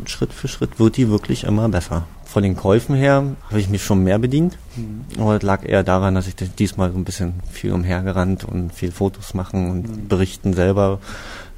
[0.05, 2.05] Schritt für Schritt wird die wirklich immer besser.
[2.25, 4.59] Von den Käufen her habe ich mich schon mehr bedient.
[4.75, 5.05] Mhm.
[5.19, 8.91] Aber es lag eher daran, dass ich diesmal so ein bisschen viel umhergerannt und viel
[8.91, 10.07] Fotos machen und mhm.
[10.07, 10.99] berichten selber.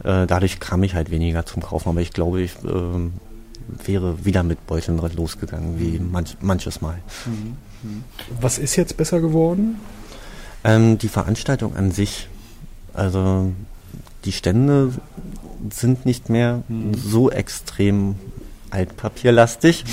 [0.06, 1.90] Äh, dadurch kam ich halt weniger zum Kaufen.
[1.90, 7.00] Aber ich glaube, ich äh, wäre wieder mit Beuteln losgegangen, wie manch, manches Mal.
[7.26, 7.58] Mhm.
[8.40, 9.80] Was ist jetzt besser geworden?
[10.64, 12.28] Ähm, die Veranstaltung an sich.
[12.94, 13.52] Also
[14.26, 14.94] die Stände
[15.72, 16.94] sind nicht mehr mhm.
[16.94, 18.16] so extrem
[18.70, 19.90] altpapierlastig, mhm.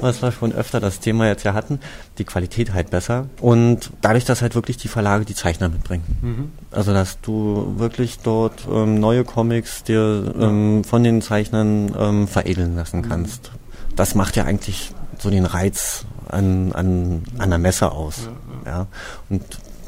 [0.00, 1.80] was wir schon öfter das Thema jetzt ja hatten.
[2.18, 6.04] Die Qualität halt besser und dadurch, dass halt wirklich die Verlage die Zeichner mitbringen.
[6.20, 6.52] Mhm.
[6.70, 12.76] Also dass du wirklich dort ähm, neue Comics dir ähm, von den Zeichnern ähm, veredeln
[12.76, 13.08] lassen mhm.
[13.08, 13.50] kannst.
[13.96, 18.28] Das macht ja eigentlich so den Reiz an, an, an der Messe aus.
[18.64, 18.86] Ja, ja.
[19.28, 19.42] Und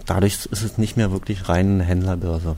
[0.07, 2.57] dadurch ist es nicht mehr wirklich rein Händlerbörse.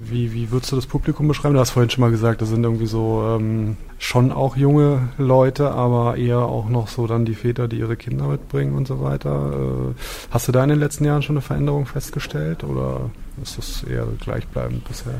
[0.00, 1.54] Wie, wie würdest du das Publikum beschreiben?
[1.54, 5.72] Du hast vorhin schon mal gesagt, das sind irgendwie so ähm, schon auch junge Leute,
[5.72, 9.52] aber eher auch noch so dann die Väter, die ihre Kinder mitbringen und so weiter.
[9.52, 9.94] Äh,
[10.30, 13.10] hast du da in den letzten Jahren schon eine Veränderung festgestellt oder
[13.42, 15.14] ist das eher gleichbleibend bisher?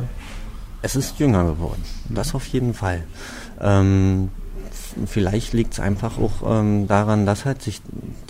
[0.80, 3.02] Es ist jünger geworden, das auf jeden Fall.
[3.60, 4.28] Ähm,
[5.06, 7.80] vielleicht liegt es einfach auch ähm, daran, dass halt sich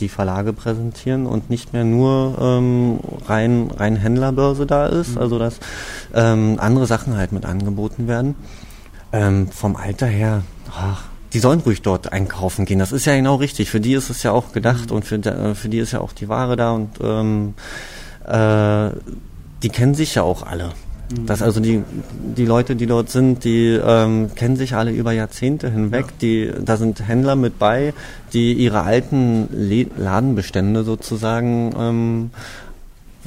[0.00, 5.18] die Verlage präsentieren und nicht mehr nur ähm, rein, rein Händlerbörse da ist, mhm.
[5.18, 5.60] also dass
[6.14, 8.34] ähm, andere Sachen halt mit angeboten werden.
[9.12, 12.78] Ähm, vom Alter her, ach, die sollen ruhig dort einkaufen gehen.
[12.78, 13.70] Das ist ja genau richtig.
[13.70, 14.96] Für die ist es ja auch gedacht mhm.
[14.96, 17.54] und für, für die ist ja auch die Ware da und ähm,
[18.26, 18.90] äh,
[19.62, 20.70] die kennen sich ja auch alle.
[21.26, 21.82] Dass also die,
[22.36, 26.06] die Leute, die dort sind, die ähm, kennen sich alle über Jahrzehnte hinweg.
[26.06, 26.12] Ja.
[26.20, 27.94] Die, da sind Händler mit bei,
[28.34, 32.30] die ihre alten Le Ladenbestände sozusagen ähm,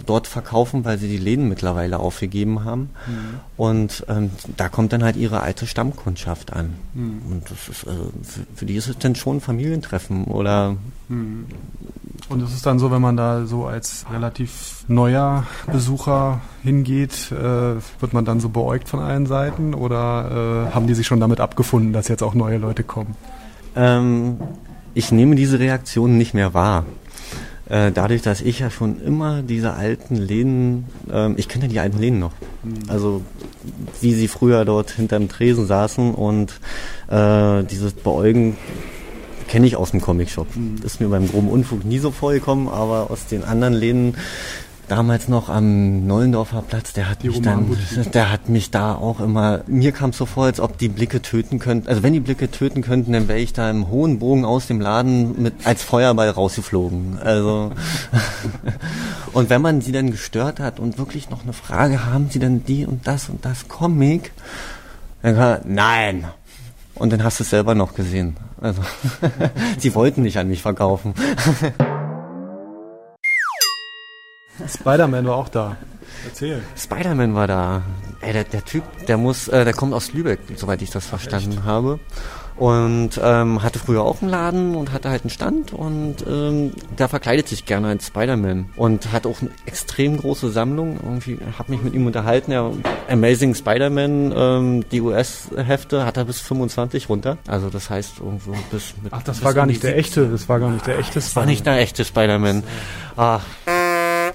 [0.05, 2.89] dort verkaufen, weil sie die Läden mittlerweile aufgegeben haben.
[3.07, 3.39] Mhm.
[3.57, 6.73] Und ähm, da kommt dann halt ihre alte Stammkundschaft an.
[6.93, 7.21] Mhm.
[7.31, 10.75] Und das ist, also für, für, die ist es dann schon ein Familientreffen oder.
[11.07, 11.45] Mhm.
[12.31, 17.35] Und ist es dann so, wenn man da so als relativ neuer Besucher hingeht, äh,
[17.35, 21.41] wird man dann so beäugt von allen Seiten oder äh, haben die sich schon damit
[21.41, 23.17] abgefunden, dass jetzt auch neue Leute kommen?
[23.75, 24.37] Ähm,
[24.93, 26.85] ich nehme diese Reaktion nicht mehr wahr.
[27.67, 31.79] Äh, dadurch, dass ich ja schon immer diese alten Läden, ähm, ich kenne ja die
[31.79, 32.33] alten Läden noch.
[32.63, 32.89] Mhm.
[32.89, 33.23] Also
[33.99, 36.59] wie sie früher dort hinterm Tresen saßen und
[37.09, 38.55] äh, dieses Beäugen
[39.51, 40.55] kenne ich aus dem Comicshop.
[40.55, 40.77] Mhm.
[40.81, 44.15] Ist mir beim groben Unfug nie so vorgekommen, aber aus den anderen Läden
[44.87, 47.77] damals noch am Neulendorfer Platz, der hat die mich dann,
[48.13, 51.21] der hat mich da auch immer, mir kam es so vor, als ob die Blicke
[51.21, 51.89] töten könnten.
[51.89, 54.79] Also wenn die Blicke töten könnten, dann wäre ich da im hohen Bogen aus dem
[54.79, 57.19] Laden mit als Feuerball rausgeflogen.
[57.21, 57.73] Also
[59.33, 62.63] und wenn man sie dann gestört hat und wirklich noch eine Frage, haben sie denn
[62.63, 64.31] die und das und das Comic?
[65.21, 66.25] Dann kann, nein.
[66.95, 68.37] Und dann hast du es selber noch gesehen.
[68.61, 68.83] Also
[69.79, 71.13] sie wollten nicht an mich verkaufen.
[74.67, 75.77] Spider-Man war auch da.
[76.25, 76.61] Erzähl.
[76.77, 77.81] Spider-Man war da.
[78.21, 81.53] Ey, der, der Typ, der muss, äh, der kommt aus Lübeck, soweit ich das verstanden
[81.53, 81.63] Echt?
[81.63, 81.99] habe.
[82.61, 87.09] Und ähm, hatte früher auch einen Laden und hatte halt einen Stand und ähm, der
[87.09, 90.99] verkleidet sich gerne als Spider-Man und hat auch eine extrem große Sammlung.
[91.01, 92.51] Irgendwie habe mich mit ihm unterhalten.
[92.51, 92.69] Ja,
[93.09, 97.39] Amazing Spider-Man, ähm, die US-Hefte hat er bis 25 runter.
[97.47, 99.11] Also das heißt irgendwo bis mit.
[99.11, 100.27] Ach, das war gar nicht der echte.
[100.27, 101.15] Das war gar nicht der echte.
[101.15, 102.61] Das war nicht der echte Spider-Man.
[103.17, 103.41] Ach.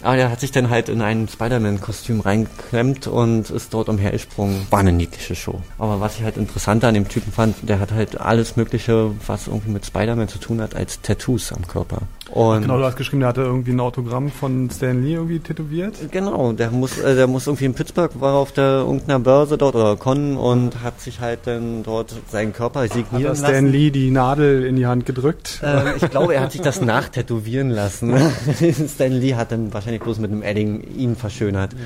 [0.07, 4.65] Aber der hat sich dann halt in ein Spider-Man-Kostüm reingeklemmt und ist dort umhergesprungen.
[4.71, 5.61] War eine niedliche Show.
[5.79, 9.49] Aber was ich halt interessanter an dem Typen fand, der hat halt alles Mögliche, was
[9.49, 12.03] irgendwie mit Spider-Man zu tun hat, als Tattoos am Körper.
[12.31, 15.95] Und genau, du hast geschrieben, der hatte irgendwie ein Autogramm von Stan Lee irgendwie tätowiert.
[16.11, 19.77] Genau, der muss, äh, der muss irgendwie in Pittsburgh, war auf der irgendeiner Börse dort
[19.77, 23.67] oder Con und hat sich halt dann dort seinen Körper signieren hat Stan.
[23.67, 25.61] Lee die Nadel in die Hand gedrückt?
[25.63, 28.15] Äh, ich glaube, er hat sich das nachtätowieren lassen.
[28.95, 31.73] Stan Lee hat dann wahrscheinlich bloß mit einem Edding ihn verschönert.
[31.73, 31.79] Ja.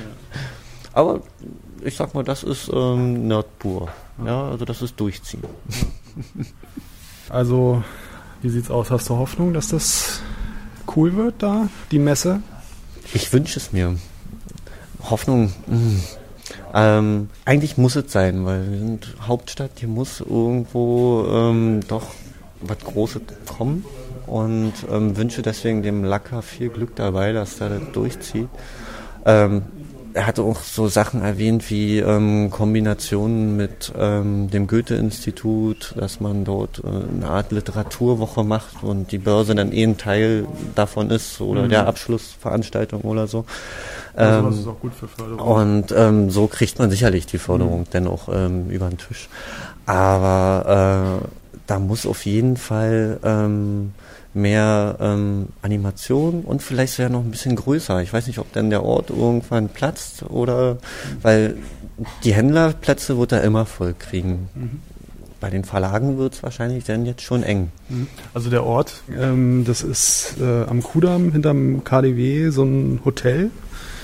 [0.93, 1.21] Aber
[1.83, 3.89] ich sag mal, das ist ähm, Nerd pur.
[4.25, 5.43] Ja, also das ist Durchziehen.
[7.29, 7.81] Also
[8.41, 8.91] wie sieht's aus?
[8.91, 10.21] Hast du Hoffnung, dass das
[10.95, 12.41] cool wird da, die Messe?
[13.13, 13.95] Ich wünsche es mir.
[15.09, 15.53] Hoffnung.
[15.67, 16.01] Hm.
[16.73, 22.07] Ähm, eigentlich muss es sein, weil wir sind Hauptstadt, hier muss irgendwo ähm, doch
[22.59, 23.21] was Großes
[23.57, 23.85] kommen
[24.31, 28.47] und ähm, wünsche deswegen dem Lacker viel Glück dabei, dass er das durchzieht.
[29.25, 29.63] Ähm,
[30.13, 36.43] er hatte auch so Sachen erwähnt wie ähm, Kombinationen mit ähm, dem Goethe-Institut, dass man
[36.43, 41.41] dort äh, eine Art Literaturwoche macht und die Börse dann eh ein Teil davon ist
[41.41, 41.69] oder mhm.
[41.69, 43.45] der Abschlussveranstaltung oder so.
[44.13, 45.39] Also das ist auch gut für Förderung.
[45.39, 47.87] Und ähm, so kriegt man sicherlich die Förderung mhm.
[47.91, 49.29] dann auch ähm, über den Tisch.
[49.85, 51.27] Aber äh,
[51.67, 53.93] da muss auf jeden Fall ähm,
[54.33, 58.01] mehr ähm, Animation und vielleicht sogar noch ein bisschen größer.
[58.01, 60.77] Ich weiß nicht, ob dann der Ort irgendwann platzt oder
[61.21, 61.57] weil
[62.23, 64.49] die Händlerplätze wird er immer voll kriegen.
[64.55, 64.79] Mhm.
[65.39, 67.71] Bei den Verlagen wird es wahrscheinlich dann jetzt schon eng.
[67.89, 68.07] Mhm.
[68.33, 73.49] Also der Ort, ähm, das ist äh, am Kudamm hinterm KDW so ein Hotel.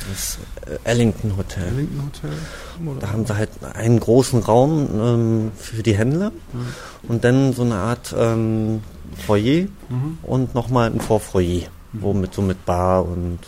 [0.09, 1.67] Das äh, Ellington Hotel.
[1.67, 2.99] Ellington Hotel.
[2.99, 7.09] Da haben sie halt einen großen Raum ähm, für die Händler mhm.
[7.09, 8.81] und dann so eine Art ähm,
[9.25, 10.19] Foyer mhm.
[10.23, 12.01] und nochmal ein Vorfoyer, mhm.
[12.01, 13.39] wo mit so mit Bar und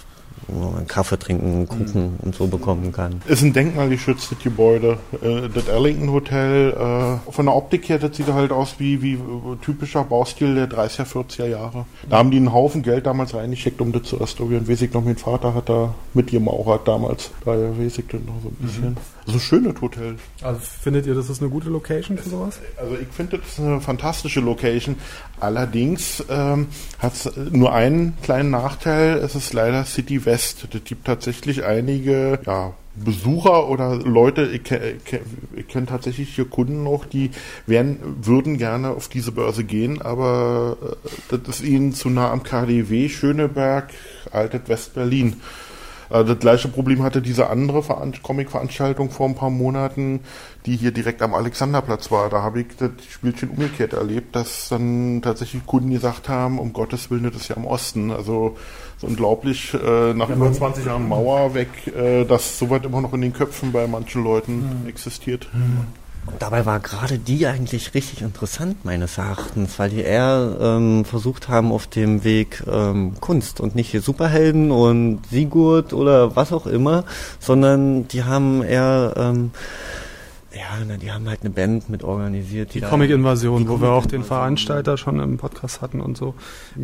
[0.78, 2.20] einen Kaffee trinken, Kuchen mhm.
[2.24, 3.22] und so bekommen kann.
[3.28, 4.98] Ist ein denkmalgeschütztes Gebäude.
[5.22, 9.18] Äh, das Arlington Hotel, äh, von der Optik her, das sieht halt aus wie, wie
[9.62, 11.86] typischer Baustil der 30er, 40er Jahre.
[12.10, 14.68] Da haben die einen Haufen Geld damals reingesteckt, um das zu restaurieren.
[14.68, 17.32] Weiß ich noch, mein Vater hat da mit gemauert damals.
[17.46, 18.90] Daher weiß ich das noch so ein bisschen.
[18.92, 18.98] Mhm.
[19.26, 20.16] So ein schönes Hotel.
[20.42, 22.60] Also findet ihr, das ist eine gute Location für sowas?
[22.78, 24.96] Also ich finde, das ist eine fantastische Location.
[25.40, 29.18] Allerdings ähm, hat es nur einen kleinen Nachteil.
[29.18, 30.39] Es ist leider City West.
[30.40, 35.20] Es gibt tatsächlich einige ja, Besucher oder Leute, ich, ich,
[35.56, 37.32] ich kenne tatsächlich hier Kunden noch, die
[37.66, 40.78] wären, würden gerne auf diese Börse gehen, aber
[41.32, 43.90] äh, das ist ihnen zu nah am KDW, Schöneberg,
[44.32, 45.36] Altet West-Berlin.
[46.10, 47.84] Äh, das gleiche Problem hatte diese andere
[48.22, 50.22] Comic-Veranstaltung vor ein paar Monaten,
[50.66, 52.30] die hier direkt am Alexanderplatz war.
[52.30, 57.10] Da habe ich das Spielchen umgekehrt erlebt, dass dann tatsächlich Kunden gesagt haben, um Gottes
[57.12, 58.12] Willen, das ist ja im Osten.
[58.12, 58.58] Also
[58.98, 63.14] so unglaublich, äh, nach ja, über 20 Jahren Mauer weg, äh, dass sowas immer noch
[63.14, 64.88] in den Köpfen bei manchen Leuten mhm.
[64.88, 65.48] existiert.
[65.54, 65.88] Mhm.
[66.38, 71.72] Dabei war gerade die eigentlich richtig interessant meines Erachtens, weil die eher ähm, versucht haben
[71.72, 77.04] auf dem Weg ähm, Kunst und nicht hier Superhelden und Sigurd oder was auch immer,
[77.40, 79.52] sondern die haben eher ähm,
[80.52, 82.74] ja, na, die haben halt eine Band mit organisiert.
[82.74, 86.34] Die, die Comic-Invasion, wo Comic wir auch den Veranstalter schon im Podcast hatten und so.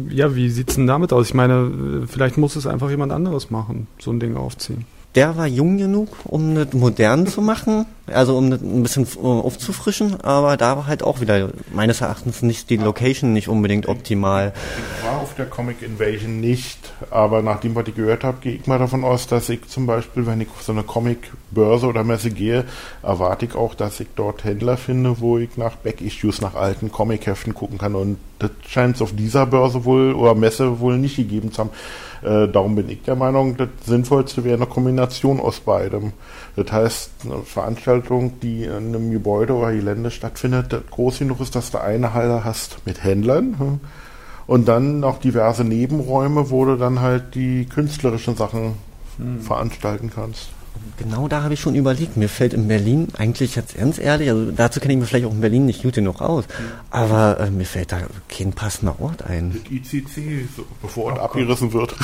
[0.09, 1.29] Ja, wie sieht's denn damit aus?
[1.29, 5.47] Ich meine, vielleicht muss es einfach jemand anderes machen, so ein Ding aufziehen der war
[5.47, 10.75] jung genug, um das modern zu machen, also um das ein bisschen aufzufrischen, aber da
[10.75, 14.53] war halt auch wieder meines Erachtens nicht die Location nicht unbedingt optimal.
[14.99, 18.67] Ich war auf der Comic Invasion nicht, aber nachdem was ich gehört habe, gehe ich
[18.67, 22.31] mal davon aus, dass ich zum Beispiel, wenn ich auf so eine Comic-Börse oder Messe
[22.31, 22.65] gehe,
[23.01, 27.53] erwarte ich auch, dass ich dort Händler finde, wo ich nach Back-Issues, nach alten Comic-Heften
[27.53, 31.51] gucken kann und das scheint es auf dieser Börse wohl oder Messe wohl nicht gegeben
[31.51, 31.69] zu haben.
[32.21, 36.13] Äh, darum bin ich der Meinung, das Sinnvollste wäre eine Kombination aus beidem.
[36.55, 41.55] Das heißt, eine Veranstaltung, die in einem Gebäude oder Gelände stattfindet, das groß genug ist,
[41.55, 43.79] dass du eine Halle hast mit Händlern hm,
[44.47, 48.73] und dann noch diverse Nebenräume, wo du dann halt die künstlerischen Sachen
[49.17, 49.41] hm.
[49.41, 50.49] veranstalten kannst.
[50.97, 52.15] Genau da habe ich schon überlegt.
[52.15, 55.31] Mir fällt in Berlin eigentlich jetzt ganz ehrlich, also dazu kenne ich mir vielleicht auch
[55.31, 56.45] in Berlin nicht gut genug aus,
[56.89, 59.51] aber äh, mir fällt da kein passender Ort ein.
[59.51, 61.93] Das ICC, so, bevor Ort oh abgerissen wird.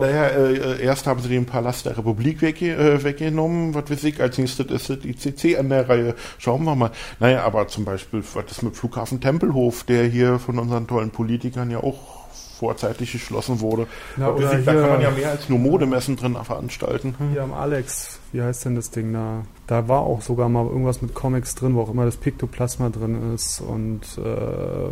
[0.00, 4.20] naja, äh, erst haben sie den Palast der Republik wegge äh, weggenommen, was weiß ich,
[4.20, 6.14] als nächstes ist das ICC an der Reihe.
[6.38, 6.92] Schauen wir mal.
[7.18, 11.70] Naja, aber zum Beispiel, was ist mit Flughafen Tempelhof, der hier von unseren tollen Politikern
[11.70, 12.19] ja auch
[12.60, 13.86] vorzeitig geschlossen wurde.
[14.16, 17.14] Na, da oder kann hier- man ja mehr als nur Modemessen drin veranstalten.
[17.32, 19.42] Hier am Alex, wie heißt denn das Ding da?
[19.66, 23.34] Da war auch sogar mal irgendwas mit Comics drin, wo auch immer das Piktoplasma drin
[23.34, 24.90] ist und äh,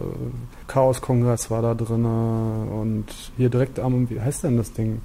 [0.67, 3.05] Chaos Kongress war da drin und
[3.37, 5.01] hier direkt am, wie heißt denn das Ding?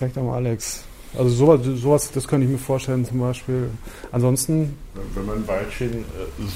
[0.00, 0.84] Direkt am Alex.
[1.18, 3.70] Also sowas, sowas, das könnte ich mir vorstellen zum Beispiel.
[4.12, 4.76] Ansonsten,
[5.14, 6.02] Wenn man Weilchen äh,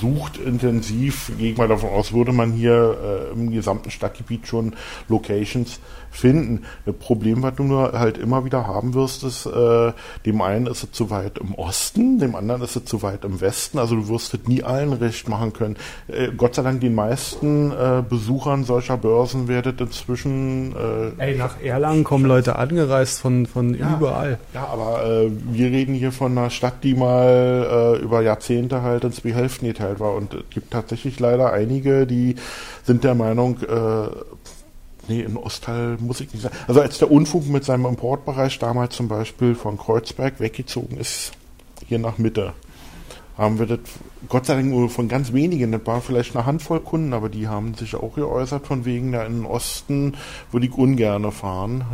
[0.01, 4.75] sucht intensiv, gehe ich mal davon aus, würde man hier äh, im gesamten Stadtgebiet schon
[5.09, 5.81] Locations
[6.11, 6.65] finden.
[6.87, 9.93] Das Problem, was du nur halt immer wieder haben wirst, ist, äh,
[10.27, 13.41] dem einen ist es zu weit im Osten, dem anderen ist es zu weit im
[13.41, 13.79] Westen.
[13.79, 15.77] Also du wirst es nie allen recht machen können.
[16.09, 20.75] Äh, Gott sei Dank den meisten äh, Besuchern solcher Börsen werdet inzwischen
[21.19, 23.97] äh, ey, nach Erlangen kommen Leute angereist von, von Ja.
[23.97, 24.39] überall.
[24.55, 29.05] Ja, aber äh, wir reden hier von einer Stadt, die mal äh, über Jahrzehnte halt
[29.05, 30.15] in zwei Hälften geteilt war.
[30.15, 32.35] Und es gibt tatsächlich leider einige, die
[32.85, 34.09] sind der Meinung, äh,
[35.11, 36.57] nee, in Ostteil muss ich nicht sagen.
[36.67, 41.33] Also als der Unfug mit seinem Importbereich damals zum Beispiel von Kreuzberg weggezogen ist,
[41.87, 42.55] hier nach Mitte,
[43.37, 43.81] haben wir das
[44.29, 47.49] Gott sei Dank nur von ganz wenigen, das war vielleicht eine Handvoll Kunden, aber die
[47.49, 50.17] haben sich auch geäußert von wegen, da in den Osten
[50.53, 51.85] würde ich ungerne fahren.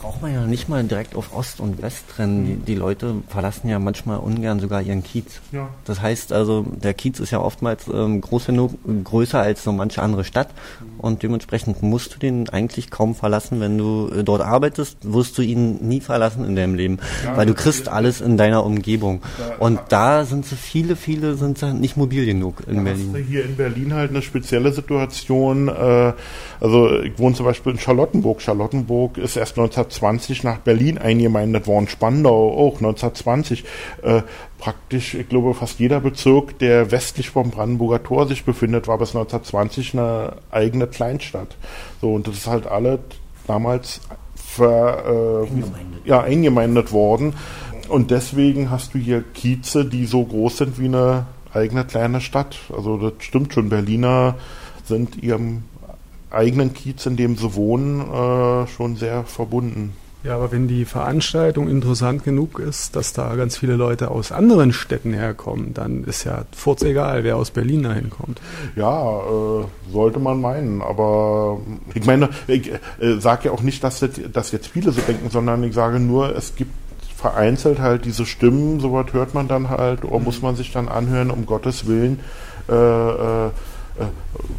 [0.00, 2.46] Braucht man ja nicht mal direkt auf Ost und West trennen.
[2.46, 5.40] Die, die Leute verlassen ja manchmal ungern sogar ihren Kiez.
[5.52, 5.68] Ja.
[5.84, 8.72] Das heißt also, der Kiez ist ja oftmals ähm, groß genug,
[9.04, 10.48] größer als so manche andere Stadt
[10.98, 13.60] und dementsprechend musst du den eigentlich kaum verlassen.
[13.60, 17.46] Wenn du äh, dort arbeitest, wirst du ihn nie verlassen in deinem Leben, Ja, weil
[17.46, 19.22] du kriegst alles in deiner Umgebung.
[19.38, 23.12] Da- Und da sind so viele, viele sind nicht mobil genug in Da hast du
[23.12, 23.26] Berlin.
[23.28, 25.68] hier in Berlin halt eine spezielle Situation.
[25.68, 26.12] Äh,
[26.60, 28.40] also ich wohne zum Beispiel in Charlottenburg.
[28.42, 31.88] Charlottenburg ist erst 1920 nach Berlin eingemeindet worden.
[31.88, 33.64] Spandau auch 1920.
[34.02, 34.22] Äh,
[34.58, 39.10] praktisch, ich glaube, fast jeder Bezirk, der westlich vom Brandenburger Tor sich befindet, war bis
[39.10, 41.56] 1920 eine eigene Kleinstadt.
[42.00, 43.00] So und das ist halt alles
[43.46, 44.00] damals
[44.34, 46.06] ver, äh, Eingemeindet.
[46.06, 47.34] ja, eingemeindet worden.
[47.88, 52.58] Und deswegen hast du hier Kieze, die so groß sind wie eine eigene kleine Stadt.
[52.74, 53.68] Also das stimmt schon.
[53.68, 54.36] Berliner
[54.84, 55.64] sind ihrem
[56.34, 59.94] eigenen Kiez, in dem sie wohnen, äh, schon sehr verbunden.
[60.24, 64.72] Ja, aber wenn die Veranstaltung interessant genug ist, dass da ganz viele Leute aus anderen
[64.72, 68.40] Städten herkommen, dann ist ja furz egal, wer aus Berlin dahin kommt.
[68.74, 70.80] Ja, äh, sollte man meinen.
[70.80, 71.60] Aber
[71.92, 75.28] ich meine, ich äh, sage ja auch nicht, dass, das, dass jetzt viele so denken,
[75.28, 76.72] sondern ich sage nur, es gibt
[77.14, 81.30] vereinzelt halt diese Stimmen, sowas hört man dann halt, oder muss man sich dann anhören,
[81.30, 82.20] um Gottes Willen.
[82.68, 83.50] Äh, äh,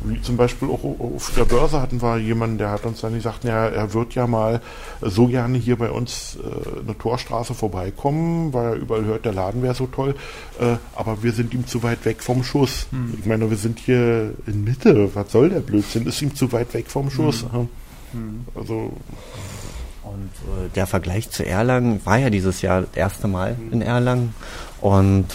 [0.06, 3.44] wie zum Beispiel auch auf der Börse hatten wir jemanden, der hat uns dann gesagt,
[3.44, 4.62] ja, er wird ja mal
[5.02, 9.62] so gerne hier bei uns äh, eine Torstraße vorbeikommen, weil er überall hört, der Laden
[9.62, 10.16] wäre so toll,
[10.60, 12.88] äh, aber wir sind ihm zu weit weg vom Schuss.
[13.20, 16.06] Ich meine, wir sind hier in Mitte, was soll der Blödsinn?
[16.06, 17.46] Ist ihm zu weit weg vom Schuss.
[17.52, 17.68] ja.
[18.56, 18.94] Also,
[20.04, 24.34] Und äh, der Vergleich zu Erlangen war ja dieses Jahr das erste Mal in Erlangen.
[24.80, 25.26] Und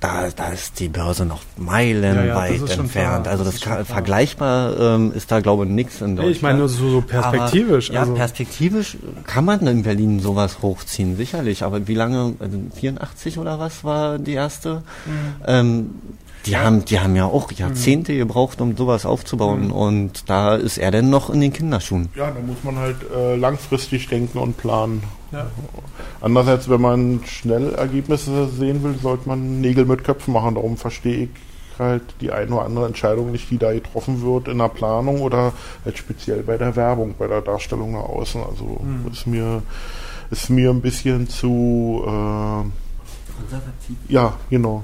[0.00, 3.24] da, da ist die Börse noch meilenweit Ja, ja, entfernt.
[3.24, 6.36] klar, also das das kann, vergleichbar ähm, ist da glaube ich nichts in Deutschland.
[6.36, 7.90] Ich meine nur so, so perspektivisch.
[7.90, 8.96] Aber, ja, also, perspektivisch
[9.26, 11.64] kann man in Berlin sowas hochziehen, sicherlich.
[11.64, 14.82] Aber wie lange, also 84 oder was war die erste?
[15.46, 15.90] Ähm,
[16.46, 19.70] die haben, die haben ja auch Jahrzehnte gebraucht, um sowas aufzubauen.
[19.70, 22.08] Und da ist er denn noch in den Kinderschuhen.
[22.14, 25.02] ja, da muss man halt äh, langfristig denken und planen.
[25.32, 25.46] ja.
[26.20, 30.54] Andererseits, wenn man schnell Ergebnisse sehen will, sollte man Nägel mit Köpfen machen.
[30.54, 31.30] Darum verstehe ich
[31.78, 35.52] halt die eine oder andere Entscheidung nicht, die da getroffen wird in der Planung oder
[35.84, 38.42] halt speziell bei der Werbung, bei der Darstellung nach außen.
[38.42, 38.80] Also
[39.12, 39.62] ist mir
[40.30, 42.62] ist mir ein bisschen zu äh,
[44.12, 44.82] ja genau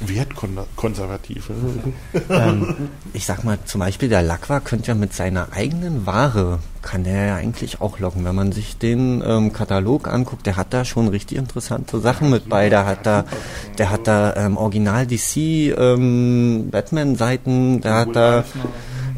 [0.00, 1.48] wertkonservativ.
[1.50, 1.92] ne?
[2.30, 7.04] ähm, ich sag mal, zum Beispiel der Lacqua könnte ja mit seiner eigenen Ware, kann
[7.04, 8.24] der ja eigentlich auch locken.
[8.24, 12.48] Wenn man sich den ähm, Katalog anguckt, der hat da schon richtig interessante Sachen mit
[12.48, 12.68] bei.
[12.68, 13.24] Der hat da,
[13.78, 18.44] der hat da ähm, Original DC ähm, Batman-Seiten, der hat da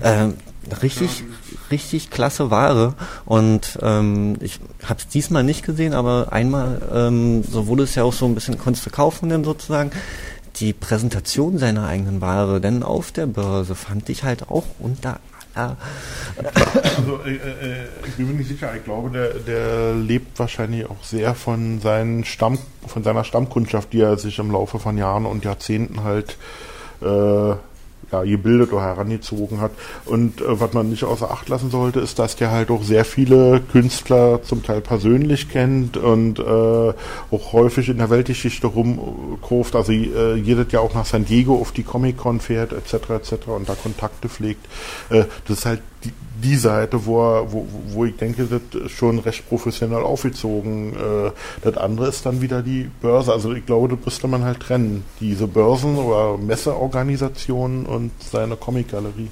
[0.03, 0.35] ähm,
[0.83, 1.25] richtig
[1.71, 7.67] richtig klasse Ware und ähm, ich habe es diesmal nicht gesehen, aber einmal ähm, so
[7.67, 9.91] wurde es ja auch so ein bisschen konntest du kaufen denn sozusagen
[10.61, 15.21] die Präsentation seiner eigenen Ware denn auf der Börse fand ich halt auch unter
[15.59, 15.77] aller
[16.97, 18.75] Also äh, äh, ich bin mir nicht sicher.
[18.77, 24.01] Ich glaube, der, der lebt wahrscheinlich auch sehr von seinen Stamm, von seiner Stammkundschaft, die
[24.01, 26.37] er sich im Laufe von Jahren und Jahrzehnten halt
[27.03, 27.55] äh,
[28.13, 29.73] ja, gebildet oder herangezogen hat.
[30.05, 33.05] Und äh, was man nicht außer Acht lassen sollte, ist, dass der halt auch sehr
[33.05, 39.77] viele Künstler zum Teil persönlich kennt und äh, auch häufig in der Weltgeschichte rumkurft.
[39.77, 43.49] Also äh, jedes Jahr auch nach San Diego auf die Comic-Con fährt, etc., etc.
[43.49, 44.67] und da Kontakte pflegt.
[45.11, 47.19] Äh, das ist halt die, die Seite, wo,
[47.51, 50.95] wo, wo ich denke, das ist schon recht professionell aufgezogen.
[50.95, 51.31] Äh,
[51.63, 53.33] das andere ist dann wieder die Börse.
[53.33, 55.05] Also ich glaube, das müsste man halt trennen.
[55.21, 59.29] Diese Börsen- oder Messeorganisationen und seine Comicgalerie.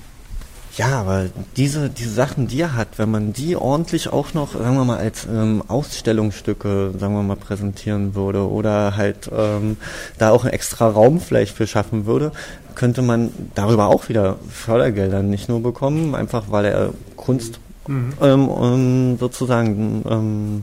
[0.77, 4.77] Ja, aber diese, diese Sachen, die er hat, wenn man die ordentlich auch noch, sagen
[4.77, 9.79] wir mal, als ähm, Ausstellungsstücke, sagen wir mal, präsentieren würde oder halt ähm,
[10.18, 12.31] da auch einen extra Raum vielleicht für schaffen würde,
[12.74, 17.59] könnte man darüber auch wieder Fördergelder nicht nur bekommen, einfach weil er Kunst
[17.89, 18.12] mhm.
[18.20, 20.62] ähm, sozusagen ähm,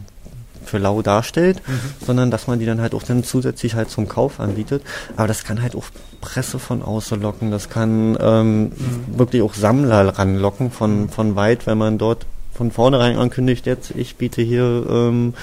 [0.73, 2.03] für lau darstellt, mhm.
[2.03, 4.81] sondern dass man die dann halt auch dann zusätzlich halt zum Kauf anbietet.
[5.15, 5.85] Aber das kann halt auch
[6.19, 8.73] Presse von außen locken, das kann ähm, mhm.
[9.07, 14.15] wirklich auch Sammler ranlocken von, von weit, wenn man dort von vornherein ankündigt, jetzt ich
[14.15, 15.35] biete hier, ähm,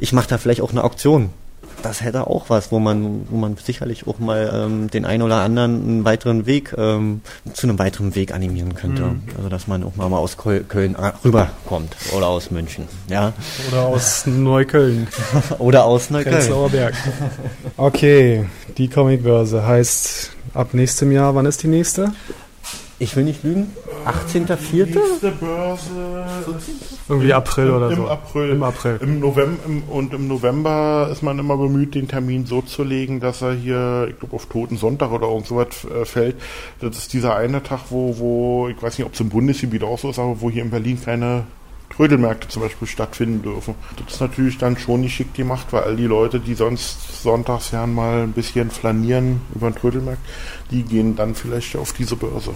[0.00, 1.30] ich mache da vielleicht auch eine Auktion
[1.84, 5.36] das hätte auch was, wo man, wo man sicherlich auch mal ähm, den einen oder
[5.36, 7.20] anderen einen weiteren Weg, ähm,
[7.52, 9.02] zu einem weiteren Weg animieren könnte.
[9.02, 9.22] Mhm.
[9.36, 12.88] Also dass man auch mal, mal aus Köln rüberkommt oder aus München.
[13.08, 13.32] Ja.
[13.70, 15.08] Oder aus Neukölln.
[15.58, 16.70] oder aus Neukölln.
[16.70, 16.94] Berg.
[17.76, 18.46] Okay,
[18.78, 22.12] die Comicbörse heißt ab nächstem Jahr, wann ist die nächste?
[22.98, 23.72] Ich will nicht lügen.
[24.06, 24.86] 18.04.
[24.86, 26.24] Nächste Börse.
[27.08, 28.08] Irgendwie April oder Im so.
[28.08, 28.50] April.
[28.50, 28.98] Im April.
[29.02, 33.20] Im November, im, und im November ist man immer bemüht, den Termin so zu legen,
[33.20, 36.36] dass er hier, ich glaube, auf Toten Sonntag oder irgend sowas äh, fällt.
[36.80, 39.98] Das ist dieser eine Tag, wo, wo, ich weiß nicht, ob es im Bundesgebiet auch
[39.98, 41.44] so ist, aber wo hier in Berlin keine
[41.94, 43.74] Trödelmärkte zum Beispiel stattfinden dürfen.
[44.02, 47.70] Das ist natürlich dann schon nicht schick gemacht, weil all die Leute, die sonst sonntags
[47.70, 50.22] ja mal ein bisschen flanieren über den Trödelmarkt,
[50.70, 52.54] die gehen dann vielleicht auf diese Börse.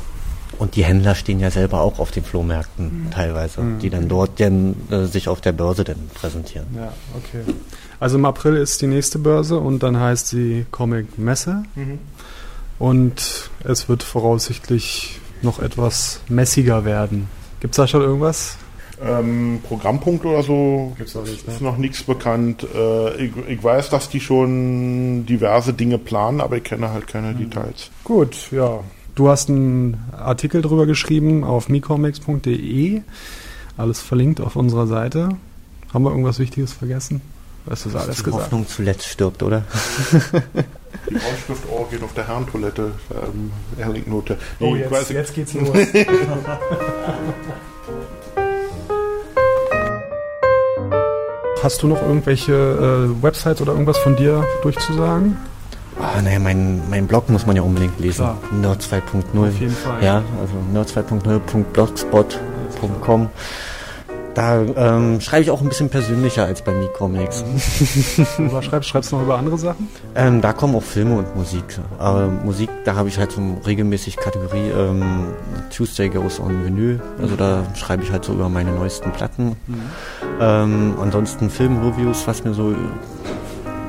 [0.59, 3.11] Und die Händler stehen ja selber auch auf den Flohmärkten mhm.
[3.11, 3.79] teilweise, mhm.
[3.79, 6.67] die dann dort dann, äh, sich auf der Börse dann präsentieren.
[6.75, 7.55] Ja, okay.
[8.01, 11.65] Also im April ist die nächste Börse und dann heißt sie Comic Messe.
[11.75, 11.99] Mhm.
[12.79, 17.29] Und es wird voraussichtlich noch etwas messiger werden.
[17.61, 18.57] Gibt es da schon irgendwas?
[19.01, 21.55] Ähm, Programmpunkt oder so Gibt's noch nicht, ne?
[21.55, 22.67] ist noch nichts bekannt.
[22.75, 27.33] Äh, ich, ich, weiß, dass die schon diverse Dinge planen, aber ich kenne halt keine
[27.33, 27.39] mhm.
[27.39, 27.91] Details.
[28.03, 28.81] Gut, ja.
[29.19, 33.03] Du hast einen Artikel drüber geschrieben auf micomics.de.
[33.77, 35.31] Alles verlinkt auf unserer Seite.
[35.93, 37.21] Haben wir irgendwas Wichtiges vergessen?
[37.67, 38.45] Weißt du, alles die gesagt.
[38.45, 39.65] Hoffnung zuletzt stirbt, oder?
[41.11, 42.93] Die Ausschrift oh, geht auf der Herrentoilette.
[43.11, 44.39] Ähm, Erlingnote.
[44.61, 45.77] Oh, jetzt, weiß, jetzt geht's los.
[51.61, 55.37] Hast du noch irgendwelche äh, Websites oder irgendwas von dir durchzusagen?
[56.01, 58.29] Ah, naja, mein, mein Blog muss man ja unbedingt lesen.
[58.61, 59.49] Nerd 2.0.
[59.49, 60.03] Auf jeden Fall.
[60.03, 63.29] Ja, also nerd2.0.blogspot.com.
[64.35, 67.45] Da ähm, schreibe ich auch ein bisschen persönlicher als bei Me-Comics.
[68.39, 68.53] Mhm.
[68.53, 69.89] Was schreibst du noch über andere Sachen?
[70.15, 71.65] Ähm, da kommen auch Filme und Musik.
[71.99, 75.25] Aber Musik, da habe ich halt so regelmäßig Kategorie ähm,
[75.75, 77.01] Tuesday Goes on Vinyl.
[77.21, 79.57] Also da schreibe ich halt so über meine neuesten Platten.
[79.67, 79.83] Mhm.
[80.41, 82.77] Ähm, ansonsten Filmreviews, was mir so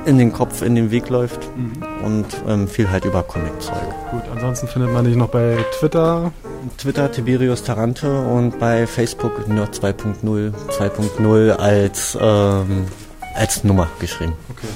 [0.10, 1.72] in den Kopf, in den Weg läuft mhm.
[2.04, 3.78] und ähm, viel halt über Comic-Zeug.
[4.10, 6.32] Gut, ansonsten findet man dich noch bei Twitter.
[6.78, 12.88] Twitter Tiberius Tarante und bei Facebook Nerd 2.0 2.0 als, ähm,
[13.36, 14.34] als Nummer geschrieben.
[14.50, 14.68] Okay,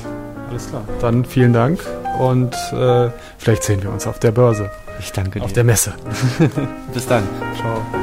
[0.50, 0.84] alles klar.
[1.02, 1.80] Dann vielen Dank
[2.20, 3.10] und äh,
[3.40, 4.70] vielleicht sehen wir uns auf der Börse.
[5.00, 5.46] Ich danke dir.
[5.46, 5.96] Auf der Messe.
[6.94, 7.24] Bis dann.
[7.56, 8.03] Ciao.